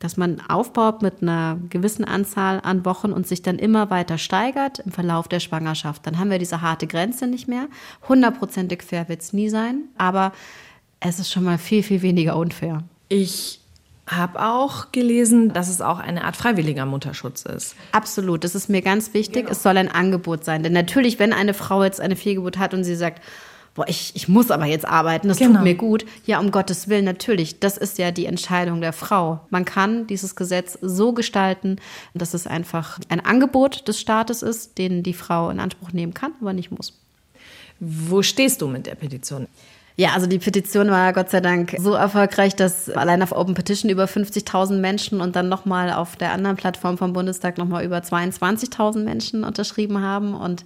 [0.00, 4.80] Dass man aufbaut mit einer gewissen Anzahl an Wochen und sich dann immer weiter steigert
[4.80, 6.04] im Verlauf der Schwangerschaft.
[6.06, 7.68] Dann haben wir diese harte Grenze nicht mehr.
[8.08, 10.32] Hundertprozentig fair wird es nie sein, aber
[10.98, 12.82] es ist schon mal viel, viel weniger unfair.
[13.08, 13.61] Ich
[14.16, 17.74] habe auch gelesen, dass es auch eine Art freiwilliger Mutterschutz ist.
[17.92, 19.48] Absolut, das ist mir ganz wichtig.
[19.50, 20.62] Es soll ein Angebot sein.
[20.62, 23.22] Denn natürlich, wenn eine Frau jetzt eine Fehlgeburt hat und sie sagt,
[23.74, 25.54] boah, ich, ich muss aber jetzt arbeiten, das Genau.
[25.54, 26.04] tut mir gut.
[26.26, 27.58] Ja, um Gottes Willen, natürlich.
[27.60, 29.40] Das ist ja die Entscheidung der Frau.
[29.50, 31.76] Man kann dieses Gesetz so gestalten,
[32.12, 36.32] dass es einfach ein Angebot des Staates ist, den die Frau in Anspruch nehmen kann,
[36.40, 36.98] aber nicht muss.
[37.80, 39.48] Wo stehst du mit der Petition?
[39.96, 43.90] Ja, also die Petition war Gott sei Dank so erfolgreich, dass allein auf Open Petition
[43.90, 49.04] über 50.000 Menschen und dann nochmal auf der anderen Plattform vom Bundestag nochmal über 22.000
[49.04, 50.34] Menschen unterschrieben haben.
[50.34, 50.64] Und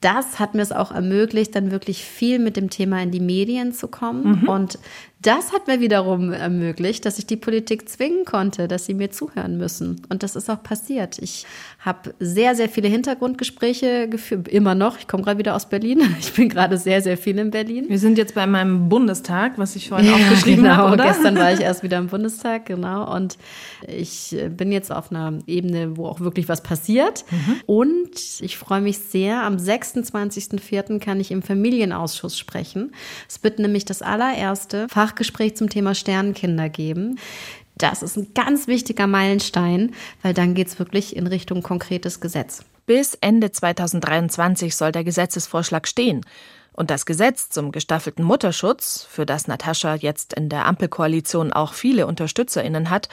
[0.00, 3.72] das hat mir es auch ermöglicht, dann wirklich viel mit dem Thema in die Medien
[3.72, 4.46] zu kommen.
[4.46, 4.78] Und
[5.20, 9.58] das hat mir wiederum ermöglicht, dass ich die Politik zwingen konnte, dass sie mir zuhören
[9.58, 10.00] müssen.
[10.08, 11.18] Und das ist auch passiert.
[11.18, 11.44] Ich
[11.80, 14.98] habe sehr, sehr viele Hintergrundgespräche geführt, immer noch.
[14.98, 16.02] Ich komme gerade wieder aus Berlin.
[16.20, 17.86] Ich bin gerade sehr, sehr viel in Berlin.
[17.88, 20.76] Wir sind jetzt bei meinem Bundestag, was ich vorhin aufgeschrieben genau.
[20.76, 21.04] habe, oder?
[21.06, 23.14] Gestern war ich erst wieder im Bundestag, genau.
[23.14, 23.38] Und
[23.86, 27.24] ich äh, bin jetzt auf einer Ebene, wo auch wirklich was passiert.
[27.66, 28.10] Und
[28.40, 29.42] ich freue mich sehr.
[29.42, 30.98] Am 26.04.
[30.98, 32.92] kann ich im Familienausschuss sprechen.
[33.28, 37.18] Es wird nämlich das allererste Fachgespräch zum Thema Sternenkinder geben.
[37.80, 42.62] Das ist ein ganz wichtiger Meilenstein, weil dann geht es wirklich in Richtung konkretes Gesetz.
[42.84, 46.20] Bis Ende 2023 soll der Gesetzesvorschlag stehen.
[46.74, 52.06] Und das Gesetz zum gestaffelten Mutterschutz, für das Natascha jetzt in der Ampelkoalition auch viele
[52.06, 53.08] UnterstützerInnen hat,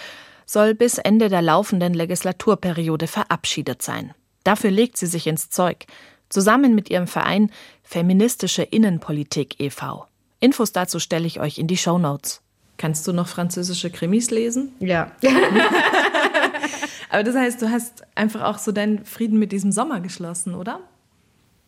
[0.46, 4.14] soll bis Ende der laufenden Legislaturperiode verabschiedet sein.
[4.44, 5.86] Dafür legt sie sich ins Zeug,
[6.28, 7.52] zusammen mit ihrem Verein
[7.84, 10.08] Feministische Innenpolitik e.V.
[10.42, 12.42] Infos dazu stelle ich euch in die Shownotes.
[12.78, 14.70] Kannst du noch französische Krimis lesen?
[14.80, 15.12] Ja.
[17.10, 20.80] Aber das heißt, du hast einfach auch so deinen Frieden mit diesem Sommer geschlossen, oder?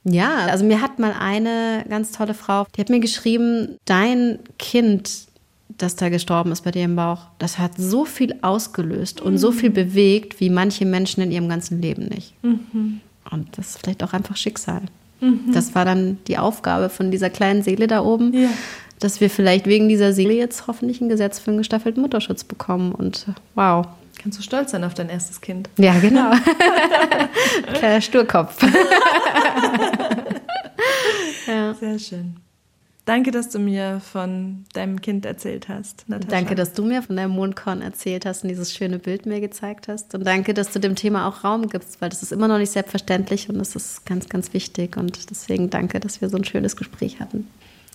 [0.04, 5.28] Ja, also mir hat mal eine ganz tolle Frau, die hat mir geschrieben, dein Kind,
[5.78, 9.52] das da gestorben ist bei dir im Bauch, das hat so viel ausgelöst und so
[9.52, 12.34] viel bewegt, wie manche Menschen in ihrem ganzen Leben nicht.
[12.42, 14.82] Und das ist vielleicht auch einfach Schicksal.
[15.54, 18.50] Das war dann die Aufgabe von dieser kleinen Seele da oben, Ja.
[19.00, 22.92] Dass wir vielleicht wegen dieser Seele jetzt hoffentlich ein Gesetz für einen gestaffelten Mutterschutz bekommen.
[22.94, 23.88] Und wow.
[24.22, 25.70] Kannst du stolz sein auf dein erstes Kind?
[25.78, 26.32] Ja, genau.
[27.74, 28.58] Kleiner Sturkopf.
[31.80, 32.36] Sehr schön.
[33.06, 36.30] Danke, dass du mir von deinem Kind erzählt hast, Natascha.
[36.30, 39.88] Danke, dass du mir von deinem Mondkorn erzählt hast und dieses schöne Bild mir gezeigt
[39.88, 40.14] hast.
[40.14, 42.70] Und danke, dass du dem Thema auch Raum gibst, weil das ist immer noch nicht
[42.70, 44.96] selbstverständlich und das ist ganz, ganz wichtig.
[44.96, 47.48] Und deswegen danke, dass wir so ein schönes Gespräch hatten.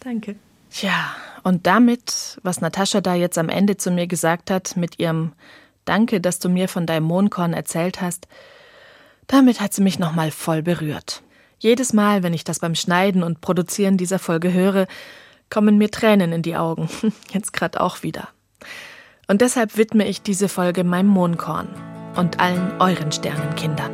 [0.02, 0.34] Danke.
[0.74, 1.14] Tja,
[1.44, 5.32] und damit, was Natascha da jetzt am Ende zu mir gesagt hat, mit ihrem
[5.84, 8.26] Danke, dass du mir von deinem Mondkorn erzählt hast,
[9.28, 11.22] damit hat sie mich nochmal voll berührt.
[11.60, 14.88] Jedes Mal, wenn ich das beim Schneiden und Produzieren dieser Folge höre,
[15.48, 16.88] kommen mir Tränen in die Augen.
[17.30, 18.26] Jetzt gerade auch wieder.
[19.28, 21.68] Und deshalb widme ich diese Folge meinem Mondkorn
[22.16, 23.92] und allen euren Sternenkindern.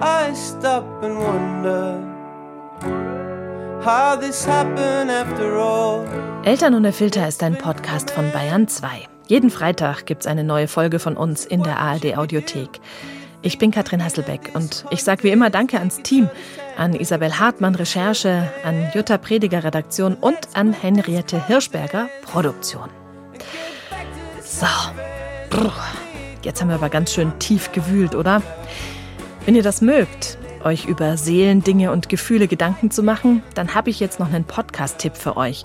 [0.00, 2.13] I stop and wonder
[3.84, 6.06] how this happened after all.
[6.44, 8.88] Eltern ohne Filter ist ein Podcast von Bayern 2.
[9.26, 12.80] Jeden Freitag gibt's eine neue Folge von uns in der ARD Audiothek.
[13.42, 16.30] Ich bin Katrin Hasselbeck und ich sage wie immer Danke ans Team,
[16.78, 22.88] an Isabel Hartmann Recherche, an Jutta Prediger Redaktion und an Henriette Hirschberger Produktion.
[24.42, 24.66] So,
[26.42, 28.42] jetzt haben wir aber ganz schön tief gewühlt, oder?
[29.44, 33.90] Wenn ihr das mögt, euch über Seelen, Dinge und Gefühle Gedanken zu machen, dann habe
[33.90, 35.64] ich jetzt noch einen Podcast-Tipp für euch,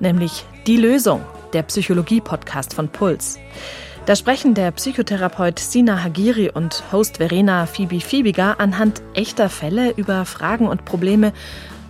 [0.00, 1.20] nämlich Die Lösung,
[1.52, 3.38] der Psychologie-Podcast von Puls.
[4.06, 10.24] Da sprechen der Psychotherapeut Sina Hagiri und Host Verena Phoebe Fiebiger anhand echter Fälle über
[10.24, 11.32] Fragen und Probleme,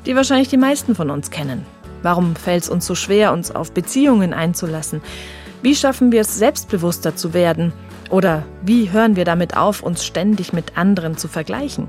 [0.05, 1.65] die wahrscheinlich die meisten von uns kennen.
[2.03, 5.01] Warum fällt es uns so schwer, uns auf Beziehungen einzulassen?
[5.63, 7.73] Wie schaffen wir es, selbstbewusster zu werden?
[8.11, 11.89] Oder wie hören wir damit auf, uns ständig mit anderen zu vergleichen?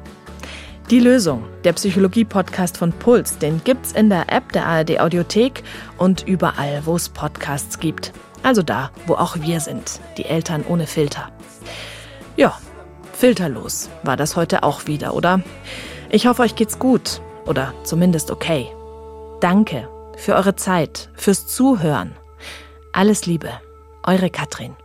[0.89, 5.61] Die Lösung, der Psychologie-Podcast von Puls, den gibt's in der App der ARD Audiothek
[5.99, 8.11] und überall, wo es Podcasts gibt.
[8.41, 11.31] Also da, wo auch wir sind, die Eltern ohne Filter.
[12.37, 12.57] Ja,
[13.13, 15.43] filterlos war das heute auch wieder, oder?
[16.09, 18.67] Ich hoffe, euch geht's gut oder zumindest okay.
[19.41, 19.87] Danke
[20.17, 22.15] für eure Zeit, fürs Zuhören.
[22.93, 23.51] Alles Liebe,
[24.01, 24.75] eure Katrin.